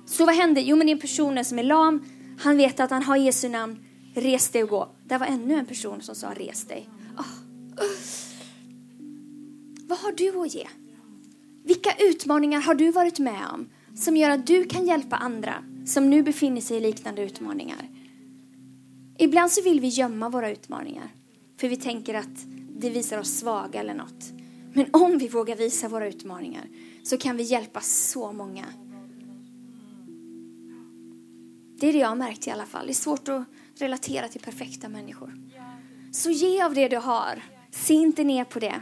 Så 0.06 0.26
vad 0.26 0.34
händer? 0.34 0.62
Jo, 0.62 0.76
men 0.76 0.86
det 0.86 0.90
är 0.90 0.94
en 0.94 1.00
person 1.00 1.44
som 1.44 1.58
är 1.58 1.62
lam. 1.62 2.04
Han 2.38 2.56
vet 2.56 2.80
att 2.80 2.90
han 2.90 3.02
har 3.02 3.16
Jesu 3.16 3.48
namn. 3.48 3.78
Res 4.14 4.48
dig 4.48 4.62
och 4.62 4.68
gå. 4.68 4.88
Det 5.04 5.18
var 5.18 5.26
ännu 5.26 5.54
en 5.54 5.66
person 5.66 6.02
som 6.02 6.14
sa 6.14 6.28
res 6.34 6.64
dig 6.64 6.88
har 10.02 10.12
du 10.12 10.40
att 10.40 10.54
ge? 10.54 10.66
Vilka 11.64 11.90
utmaningar 11.98 12.60
har 12.60 12.74
du 12.74 12.90
varit 12.90 13.18
med 13.18 13.46
om 13.52 13.68
som 13.94 14.16
gör 14.16 14.30
att 14.30 14.46
du 14.46 14.64
kan 14.64 14.86
hjälpa 14.86 15.16
andra 15.16 15.54
som 15.86 16.10
nu 16.10 16.22
befinner 16.22 16.60
sig 16.60 16.76
i 16.76 16.80
liknande 16.80 17.22
utmaningar? 17.22 17.88
Ibland 19.18 19.50
så 19.50 19.62
vill 19.62 19.80
vi 19.80 19.88
gömma 19.88 20.28
våra 20.28 20.50
utmaningar 20.50 21.08
för 21.60 21.68
vi 21.68 21.76
tänker 21.76 22.14
att 22.14 22.46
det 22.76 22.90
visar 22.90 23.18
oss 23.18 23.30
svaga 23.30 23.80
eller 23.80 23.94
något. 23.94 24.32
Men 24.74 24.86
om 24.92 25.18
vi 25.18 25.28
vågar 25.28 25.56
visa 25.56 25.88
våra 25.88 26.08
utmaningar 26.08 26.68
så 27.02 27.18
kan 27.18 27.36
vi 27.36 27.42
hjälpa 27.42 27.80
så 27.80 28.32
många. 28.32 28.64
Det 31.80 31.88
är 31.88 31.92
det 31.92 31.98
jag 31.98 32.08
har 32.08 32.16
märkt 32.16 32.46
i 32.46 32.50
alla 32.50 32.66
fall. 32.66 32.86
Det 32.86 32.92
är 32.92 32.94
svårt 32.94 33.28
att 33.28 33.44
relatera 33.76 34.28
till 34.28 34.40
perfekta 34.40 34.88
människor. 34.88 35.34
Så 36.12 36.30
ge 36.30 36.62
av 36.62 36.74
det 36.74 36.88
du 36.88 36.96
har. 36.96 37.42
Se 37.70 37.94
inte 37.94 38.24
ner 38.24 38.44
på 38.44 38.58
det. 38.58 38.80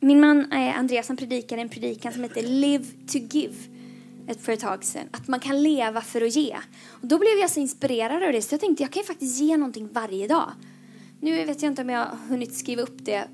Min 0.00 0.20
man 0.20 0.52
eh, 0.52 0.78
Andreas 0.78 1.08
han 1.08 1.16
predikade 1.16 1.62
en 1.62 1.68
predikan 1.68 2.12
som 2.12 2.22
heter 2.22 2.42
Live 2.42 2.84
to 2.84 3.18
give 3.18 3.54
ett 4.26 4.40
för 4.40 4.52
ett 4.52 4.60
tag 4.60 4.84
sedan. 4.84 5.08
Att 5.10 5.28
man 5.28 5.40
kan 5.40 5.62
leva 5.62 6.00
för 6.00 6.20
att 6.20 6.36
ge. 6.36 6.56
Och 6.88 7.06
då 7.06 7.18
blev 7.18 7.38
jag 7.40 7.50
så 7.50 7.60
inspirerad 7.60 8.22
av 8.22 8.32
det 8.32 8.42
så 8.42 8.54
jag 8.54 8.60
tänkte 8.60 8.82
jag 8.82 8.92
kan 8.92 9.00
ju 9.00 9.06
faktiskt 9.06 9.40
ge 9.40 9.56
någonting 9.56 9.88
varje 9.92 10.28
dag. 10.28 10.52
Nu 11.20 11.44
vet 11.44 11.62
jag 11.62 11.72
inte 11.72 11.82
om 11.82 11.88
jag 11.88 12.04
har 12.04 12.16
hunnit 12.28 12.54
skriva 12.54 12.82
upp 12.82 13.04
det, 13.04 13.28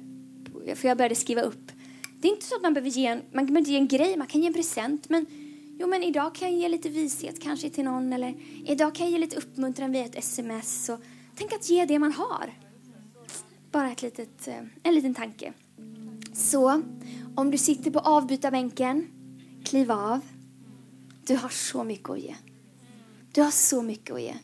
för 0.74 0.88
jag 0.88 0.96
började 0.96 1.14
skriva 1.14 1.42
upp. 1.42 1.72
Det 2.20 2.28
är 2.28 2.32
inte 2.32 2.46
så 2.46 2.56
att 2.56 2.62
man 2.62 2.74
behöver 2.74 2.90
ge 2.90 3.06
en, 3.06 3.22
man 3.32 3.46
kan 3.46 3.64
ge 3.64 3.76
en 3.76 3.88
grej, 3.88 4.16
man 4.16 4.26
kan 4.26 4.40
ge 4.40 4.46
en 4.46 4.52
present. 4.52 5.08
Men 5.08 5.26
jo, 5.78 5.86
men 5.86 6.02
idag 6.02 6.34
kan 6.34 6.50
jag 6.50 6.60
ge 6.60 6.68
lite 6.68 6.88
vishet 6.88 7.42
kanske 7.42 7.70
till 7.70 7.84
någon 7.84 8.12
eller 8.12 8.34
idag 8.66 8.94
kan 8.94 9.06
jag 9.06 9.12
ge 9.12 9.18
lite 9.18 9.36
uppmuntran 9.36 9.92
via 9.92 10.04
ett 10.04 10.16
sms. 10.18 10.88
Och, 10.88 10.98
tänk 11.36 11.52
att 11.52 11.70
ge 11.70 11.84
det 11.84 11.98
man 11.98 12.12
har. 12.12 12.50
Bara 13.70 13.92
ett 13.92 14.02
litet, 14.02 14.48
eh, 14.48 14.54
en 14.82 14.94
liten 14.94 15.14
tanke. 15.14 15.52
Så, 16.32 16.82
om 17.34 17.50
du 17.50 17.58
sitter 17.58 17.90
på 17.90 17.98
avbytarbänken, 17.98 19.06
kliv 19.64 19.92
av. 19.92 20.20
Du 21.26 21.36
har 21.36 21.48
så 21.48 21.84
mycket 21.84 22.10
att 22.10 22.20
ge. 22.20 22.34
Du 23.32 23.42
har 23.42 23.50
så 23.50 23.82
mycket 23.82 24.14
att 24.14 24.22
ge. 24.22 24.34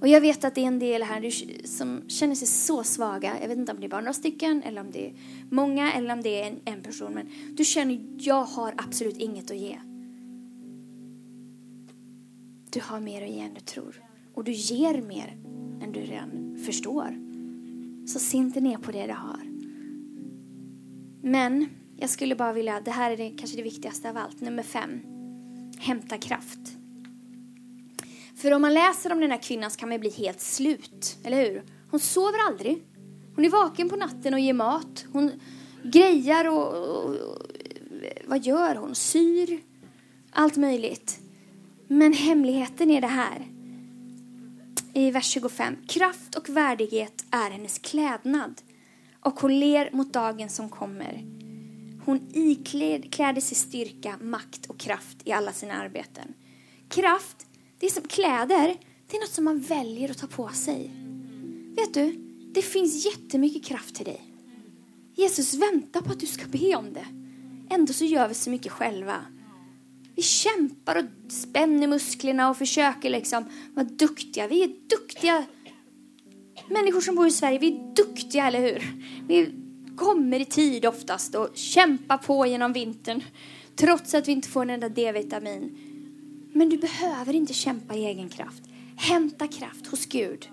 Och 0.00 0.08
jag 0.08 0.20
vet 0.20 0.44
att 0.44 0.54
det 0.54 0.60
är 0.60 0.66
en 0.66 0.78
del 0.78 1.02
här 1.02 1.30
som 1.66 2.08
känner 2.08 2.34
sig 2.34 2.48
så 2.48 2.84
svaga. 2.84 3.40
Jag 3.40 3.48
vet 3.48 3.58
inte 3.58 3.72
om 3.72 3.80
det 3.80 3.86
är 3.86 3.90
bara 3.90 4.00
några 4.00 4.12
stycken 4.12 4.62
eller 4.62 4.80
om 4.80 4.90
det 4.90 5.06
är 5.06 5.14
många 5.50 5.92
eller 5.92 6.12
om 6.12 6.22
det 6.22 6.42
är 6.42 6.46
en, 6.46 6.60
en 6.64 6.82
person. 6.82 7.12
Men 7.14 7.28
du 7.56 7.64
känner, 7.64 8.00
jag 8.18 8.44
har 8.44 8.74
absolut 8.76 9.16
inget 9.16 9.50
att 9.50 9.56
ge. 9.56 9.80
Du 12.70 12.80
har 12.80 13.00
mer 13.00 13.22
att 13.22 13.30
ge 13.30 13.40
än 13.40 13.54
du 13.54 13.60
tror. 13.60 14.02
Och 14.34 14.44
du 14.44 14.52
ger 14.52 15.02
mer 15.02 15.36
än 15.82 15.92
du 15.92 16.00
redan 16.00 16.58
förstår. 16.66 17.18
Så 18.06 18.18
se 18.18 18.36
inte 18.36 18.60
ner 18.60 18.76
på 18.76 18.92
det 18.92 19.06
du 19.06 19.12
har. 19.12 19.57
Men 21.28 21.68
jag 21.96 22.10
skulle 22.10 22.34
bara 22.34 22.52
vilja, 22.52 22.80
det 22.80 22.90
här 22.90 23.10
är 23.10 23.16
det, 23.16 23.30
kanske 23.30 23.56
det 23.56 23.62
viktigaste 23.62 24.10
av 24.10 24.16
allt, 24.16 24.40
nummer 24.40 24.62
fem. 24.62 25.00
Hämta 25.78 26.18
kraft. 26.18 26.58
För 28.36 28.52
om 28.52 28.62
man 28.62 28.74
läser 28.74 29.12
om 29.12 29.20
den 29.20 29.30
här 29.30 29.42
kvinnan 29.42 29.70
så 29.70 29.78
kan 29.78 29.88
man 29.88 30.00
bli 30.00 30.10
helt 30.10 30.40
slut, 30.40 31.18
eller 31.24 31.36
hur? 31.36 31.62
Hon 31.90 32.00
sover 32.00 32.38
aldrig. 32.46 32.82
Hon 33.34 33.44
är 33.44 33.50
vaken 33.50 33.88
på 33.88 33.96
natten 33.96 34.34
och 34.34 34.40
ger 34.40 34.52
mat. 34.52 35.06
Hon 35.12 35.32
grejar 35.82 36.48
och, 36.48 36.74
och, 36.74 37.04
och 37.04 37.46
vad 38.26 38.44
gör 38.44 38.74
hon? 38.74 38.94
Syr. 38.94 39.60
Allt 40.30 40.56
möjligt. 40.56 41.20
Men 41.88 42.12
hemligheten 42.12 42.90
är 42.90 43.00
det 43.00 43.06
här. 43.06 43.48
I 44.94 45.10
vers 45.10 45.26
25. 45.26 45.76
Kraft 45.88 46.34
och 46.34 46.48
värdighet 46.48 47.24
är 47.30 47.50
hennes 47.50 47.78
klädnad 47.78 48.62
och 49.28 49.40
hon 49.40 49.58
ler 49.60 49.90
mot 49.92 50.12
dagen 50.12 50.48
som 50.48 50.68
kommer. 50.68 51.24
Hon 52.04 52.28
ikläder 52.32 53.40
sig 53.40 53.56
styrka, 53.56 54.16
makt 54.20 54.66
och 54.66 54.78
kraft 54.78 55.16
i 55.24 55.32
alla 55.32 55.52
sina 55.52 55.74
arbeten. 55.74 56.34
Kraft, 56.88 57.46
det 57.78 57.86
är 57.86 57.90
som 57.90 58.02
kläder, 58.02 58.76
det 59.06 59.16
är 59.16 59.20
något 59.20 59.30
som 59.30 59.44
man 59.44 59.60
väljer 59.60 60.10
att 60.10 60.18
ta 60.18 60.26
på 60.26 60.48
sig. 60.48 60.90
Vet 61.76 61.94
du, 61.94 62.12
det 62.54 62.62
finns 62.62 63.04
jättemycket 63.06 63.64
kraft 63.64 63.94
till 63.94 64.04
dig. 64.04 64.22
Jesus 65.14 65.54
väntar 65.54 66.00
på 66.00 66.12
att 66.12 66.20
du 66.20 66.26
ska 66.26 66.46
be 66.46 66.76
om 66.76 66.92
det. 66.92 67.06
Ändå 67.70 67.92
så 67.92 68.04
gör 68.04 68.28
vi 68.28 68.34
så 68.34 68.50
mycket 68.50 68.72
själva. 68.72 69.16
Vi 70.14 70.22
kämpar 70.22 70.96
och 70.96 71.32
spänner 71.32 71.86
musklerna 71.86 72.50
och 72.50 72.56
försöker 72.56 73.10
liksom 73.10 73.44
vara 73.74 73.86
duktiga. 73.86 74.46
Vi 74.46 74.62
är 74.62 74.88
duktiga 74.88 75.44
människor 76.70 77.00
som 77.00 77.14
bor 77.14 77.26
i 77.26 77.30
Sverige, 77.30 77.58
vi 77.58 77.68
är 77.68 77.94
duktiga, 77.94 78.46
eller 78.46 78.60
hur? 78.60 78.82
Vi 79.28 79.54
kommer 79.96 80.40
i 80.40 80.44
tid 80.44 80.86
oftast 80.86 81.34
och 81.34 81.48
kämpar 81.54 82.18
på 82.18 82.46
genom 82.46 82.72
vintern 82.72 83.22
trots 83.76 84.14
att 84.14 84.28
vi 84.28 84.32
inte 84.32 84.48
får 84.48 84.62
en 84.62 84.70
enda 84.70 84.88
D-vitamin. 84.88 85.78
Men 86.52 86.68
du 86.68 86.76
behöver 86.76 87.34
inte 87.34 87.52
kämpa 87.52 87.94
i 87.94 88.06
egen 88.06 88.28
kraft. 88.28 88.62
Hämta 88.96 89.48
kraft 89.48 89.86
hos 89.86 90.06
Gud. 90.06 90.48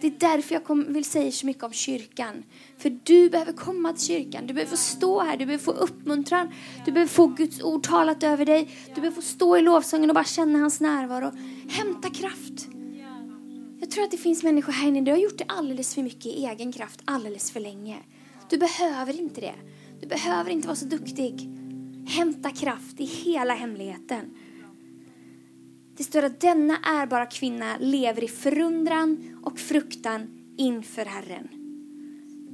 Det 0.00 0.06
är 0.06 0.12
därför 0.18 0.54
jag 0.54 0.64
kom, 0.64 0.92
vill 0.92 1.04
säga 1.04 1.32
så 1.32 1.46
mycket 1.46 1.62
om 1.62 1.72
kyrkan. 1.72 2.42
För 2.78 2.98
du 3.04 3.30
behöver 3.30 3.52
komma 3.52 3.92
till 3.92 4.06
kyrkan. 4.06 4.46
Du 4.46 4.54
behöver 4.54 4.70
få 4.70 4.76
stå 4.76 5.20
här. 5.20 5.36
Du 5.36 5.46
behöver 5.46 5.64
få 5.64 5.70
uppmuntran. 5.70 6.48
Du 6.84 6.92
behöver 6.92 7.12
få 7.12 7.26
Guds 7.26 7.62
ord 7.62 7.82
talat 7.82 8.22
över 8.22 8.44
dig. 8.44 8.70
Du 8.94 9.00
behöver 9.00 9.16
få 9.16 9.22
stå 9.22 9.56
i 9.56 9.62
lovsången 9.62 10.10
och 10.10 10.14
bara 10.14 10.24
känna 10.24 10.58
hans 10.58 10.80
närvaro. 10.80 11.32
Hämta 11.68 12.10
kraft. 12.10 12.68
Jag 13.80 13.90
tror 13.90 14.04
att 14.04 14.10
det 14.10 14.16
finns 14.16 14.42
människor 14.42 14.72
här 14.72 14.88
inne, 14.88 15.00
du 15.00 15.10
har 15.10 15.18
gjort 15.18 15.38
det 15.38 15.44
alldeles 15.48 15.94
för 15.94 16.02
mycket 16.02 16.26
i 16.26 16.46
egen 16.46 16.72
kraft, 16.72 17.02
alldeles 17.04 17.50
för 17.50 17.60
länge. 17.60 17.96
Du 18.50 18.58
behöver 18.58 19.20
inte 19.20 19.40
det. 19.40 19.54
Du 20.00 20.06
behöver 20.06 20.50
inte 20.50 20.68
vara 20.68 20.76
så 20.76 20.84
duktig. 20.84 21.50
Hämta 22.08 22.50
kraft 22.50 23.00
i 23.00 23.04
hela 23.04 23.54
hemligheten. 23.54 24.36
Det 25.96 26.04
står 26.04 26.22
att 26.22 26.40
denna 26.40 26.76
ärbara 26.76 27.26
kvinna 27.26 27.76
lever 27.80 28.24
i 28.24 28.28
förundran 28.28 29.40
och 29.44 29.58
fruktan 29.58 30.28
inför 30.56 31.04
Herren. 31.04 31.48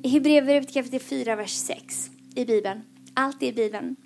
I 0.03 0.09
Hebreerbrevet 0.09 0.73
kapitel 0.73 1.01
4, 1.01 1.37
vers 1.37 1.53
6 1.53 2.11
i 2.35 2.45
Bibeln. 2.45 2.81
Allt 3.15 3.43
är 3.43 3.47
i 3.47 3.53
Bibeln. 3.53 3.97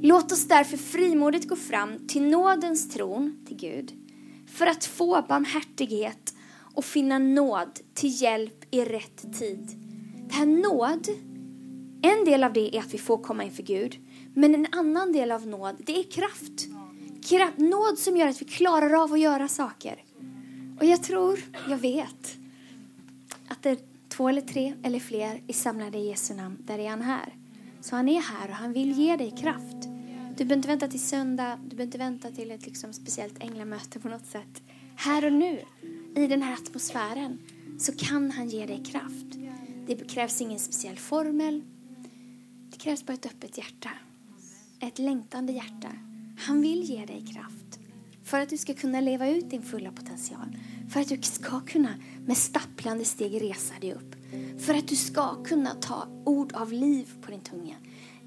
Låt 0.00 0.32
oss 0.32 0.48
därför 0.48 0.76
frimodigt 0.76 1.48
gå 1.48 1.56
fram 1.56 2.06
till 2.08 2.22
nådens 2.22 2.90
tron, 2.90 3.44
till 3.46 3.56
Gud, 3.56 3.92
för 4.50 4.66
att 4.66 4.84
få 4.84 5.24
barmhärtighet 5.28 6.34
och 6.74 6.84
finna 6.84 7.18
nåd 7.18 7.80
till 7.94 8.22
hjälp 8.22 8.64
i 8.70 8.84
rätt 8.84 9.38
tid. 9.38 9.70
Det 10.28 10.34
här 10.34 10.46
nåd, 10.46 11.08
En 12.02 12.24
del 12.24 12.44
av 12.44 12.52
det 12.52 12.76
är 12.76 12.80
att 12.80 12.94
vi 12.94 12.98
får 12.98 13.18
komma 13.18 13.44
inför 13.44 13.62
Gud. 13.62 13.98
Men 14.34 14.54
en 14.54 14.66
annan 14.72 15.12
del 15.12 15.32
av 15.32 15.46
nåd, 15.46 15.76
det 15.78 15.98
är 15.98 16.02
kraft. 16.02 16.66
kraft. 17.28 17.58
Nåd 17.58 17.98
som 17.98 18.16
gör 18.16 18.28
att 18.28 18.42
vi 18.42 18.46
klarar 18.46 19.02
av 19.02 19.12
att 19.12 19.20
göra 19.20 19.48
saker. 19.48 20.04
Och 20.78 20.84
jag 20.86 21.02
tror, 21.02 21.40
jag 21.68 21.78
vet, 21.78 22.36
att 23.48 23.62
det 23.62 23.70
är 23.70 23.78
två 24.08 24.28
eller 24.28 24.40
tre 24.40 24.74
eller 24.82 25.00
fler 25.00 25.42
är 25.46 25.52
samlade 25.52 25.98
i 25.98 26.08
Jesu 26.08 26.34
namn, 26.34 26.56
där 26.60 26.78
är 26.78 26.90
han 26.90 27.02
här. 27.02 27.34
Så 27.80 27.96
han 27.96 28.08
är 28.08 28.20
här 28.20 28.48
och 28.48 28.54
han 28.54 28.72
vill 28.72 28.92
ge 28.92 29.16
dig 29.16 29.30
kraft. 29.30 29.89
Du 30.40 30.44
behöver 30.44 30.58
inte 30.58 30.68
vänta 30.68 30.88
till 30.88 31.00
söndag, 31.00 31.58
du 31.62 31.76
behöver 31.76 31.84
inte 31.84 31.98
vänta 31.98 32.30
till 32.30 32.50
ett 32.50 32.66
liksom 32.66 32.92
speciellt 32.92 33.42
änglamöte 33.42 34.00
på 34.00 34.08
något 34.08 34.26
sätt. 34.26 34.62
Här 34.96 35.24
och 35.24 35.32
nu, 35.32 35.60
i 36.16 36.26
den 36.26 36.42
här 36.42 36.52
atmosfären, 36.52 37.38
så 37.78 37.92
kan 37.92 38.30
han 38.30 38.48
ge 38.48 38.66
dig 38.66 38.84
kraft. 38.84 39.26
Det 39.86 40.10
krävs 40.10 40.40
ingen 40.40 40.58
speciell 40.58 40.96
formel. 40.96 41.62
Det 42.70 42.78
krävs 42.78 43.06
bara 43.06 43.12
ett 43.12 43.26
öppet 43.26 43.58
hjärta. 43.58 43.90
Ett 44.80 44.98
längtande 44.98 45.52
hjärta. 45.52 45.92
Han 46.38 46.60
vill 46.60 46.82
ge 46.82 47.06
dig 47.06 47.26
kraft. 47.34 47.80
För 48.24 48.40
att 48.40 48.48
du 48.48 48.58
ska 48.58 48.74
kunna 48.74 49.00
leva 49.00 49.28
ut 49.28 49.50
din 49.50 49.62
fulla 49.62 49.92
potential. 49.92 50.56
För 50.90 51.00
att 51.00 51.08
du 51.08 51.22
ska 51.22 51.60
kunna 51.60 51.94
med 52.26 52.36
stapplande 52.36 53.04
steg 53.04 53.42
resa 53.42 53.74
dig 53.80 53.94
upp. 53.94 54.16
För 54.58 54.74
att 54.74 54.88
du 54.88 54.96
ska 54.96 55.44
kunna 55.44 55.74
ta 55.74 56.08
ord 56.24 56.52
av 56.52 56.72
liv 56.72 57.08
på 57.20 57.30
din 57.30 57.40
tunga. 57.40 57.76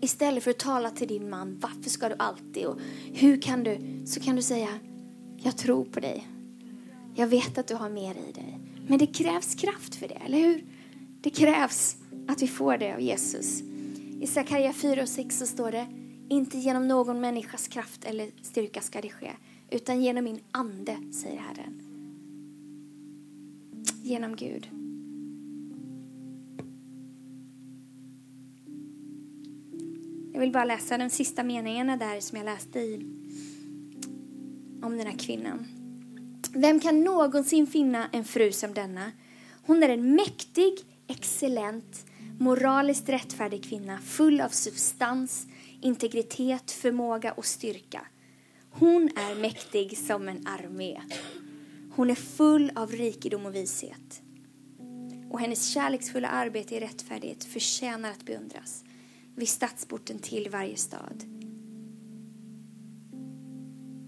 Istället 0.03 0.43
för 0.43 0.51
att 0.51 0.59
tala 0.59 0.89
till 0.89 1.07
din 1.07 1.29
man, 1.29 1.59
varför 1.59 1.89
ska 1.89 2.09
du 2.09 2.15
alltid 2.19 2.65
och 2.65 2.79
hur 3.13 3.41
kan 3.41 3.63
du? 3.63 3.77
Så 4.05 4.19
kan 4.19 4.35
du 4.35 4.41
säga, 4.41 4.69
jag 5.37 5.57
tror 5.57 5.85
på 5.85 5.99
dig. 5.99 6.27
Jag 7.15 7.27
vet 7.27 7.57
att 7.57 7.67
du 7.67 7.75
har 7.75 7.89
mer 7.89 8.15
i 8.29 8.31
dig. 8.31 8.59
Men 8.87 8.99
det 8.99 9.07
krävs 9.07 9.55
kraft 9.55 9.95
för 9.95 10.07
det, 10.07 10.21
eller 10.25 10.37
hur? 10.37 10.65
Det 11.21 11.29
krävs 11.29 11.97
att 12.27 12.41
vi 12.41 12.47
får 12.47 12.77
det 12.77 12.93
av 12.93 13.01
Jesus. 13.01 13.61
I 14.21 14.27
Sakarja 14.27 14.73
4 14.73 15.01
och 15.01 15.09
6 15.09 15.37
så 15.37 15.45
står 15.45 15.71
det, 15.71 15.87
inte 16.29 16.57
genom 16.57 16.87
någon 16.87 17.21
människas 17.21 17.67
kraft 17.67 18.05
eller 18.05 18.31
styrka 18.41 18.81
ska 18.81 19.01
det 19.01 19.09
ske, 19.09 19.31
utan 19.69 20.01
genom 20.01 20.23
min 20.23 20.39
ande, 20.51 20.97
säger 21.11 21.39
Herren. 21.39 21.81
Genom 24.03 24.35
Gud. 24.35 24.82
Jag 30.33 30.39
vill 30.39 30.51
bara 30.51 30.65
läsa 30.65 30.97
de 30.97 31.09
sista 31.09 31.43
meningarna 31.43 31.97
där 31.97 32.19
som 32.19 32.37
jag 32.37 32.45
läste 32.45 32.79
i 32.79 32.95
om 34.81 34.97
den 34.97 35.07
här 35.07 35.17
kvinnan. 35.17 35.65
Vem 36.53 36.79
kan 36.79 37.03
någonsin 37.03 37.67
finna 37.67 38.09
en 38.11 38.25
fru 38.25 38.51
som 38.51 38.73
denna? 38.73 39.11
Hon 39.65 39.83
är 39.83 39.89
en 39.89 40.15
mäktig, 40.15 40.73
excellent, 41.07 42.05
moraliskt 42.39 43.09
rättfärdig 43.09 43.63
kvinna 43.63 43.99
full 43.99 44.41
av 44.41 44.49
substans, 44.49 45.47
integritet, 45.81 46.71
förmåga 46.71 47.31
och 47.31 47.45
styrka. 47.45 48.01
Hon 48.71 49.09
är 49.15 49.35
mäktig 49.35 49.97
som 49.97 50.29
en 50.29 50.47
armé. 50.47 51.01
Hon 51.95 52.09
är 52.09 52.15
full 52.15 52.71
av 52.75 52.91
rikedom 52.91 53.45
och 53.45 53.55
vishet. 53.55 54.21
Och 55.29 55.39
hennes 55.39 55.67
kärleksfulla 55.73 56.27
arbete 56.27 56.75
i 56.75 56.79
rättfärdighet 56.79 57.43
förtjänar 57.43 58.11
att 58.11 58.25
beundras 58.25 58.83
vid 59.35 59.49
stadsporten 59.49 60.19
till 60.19 60.49
varje 60.51 60.77
stad. 60.77 61.23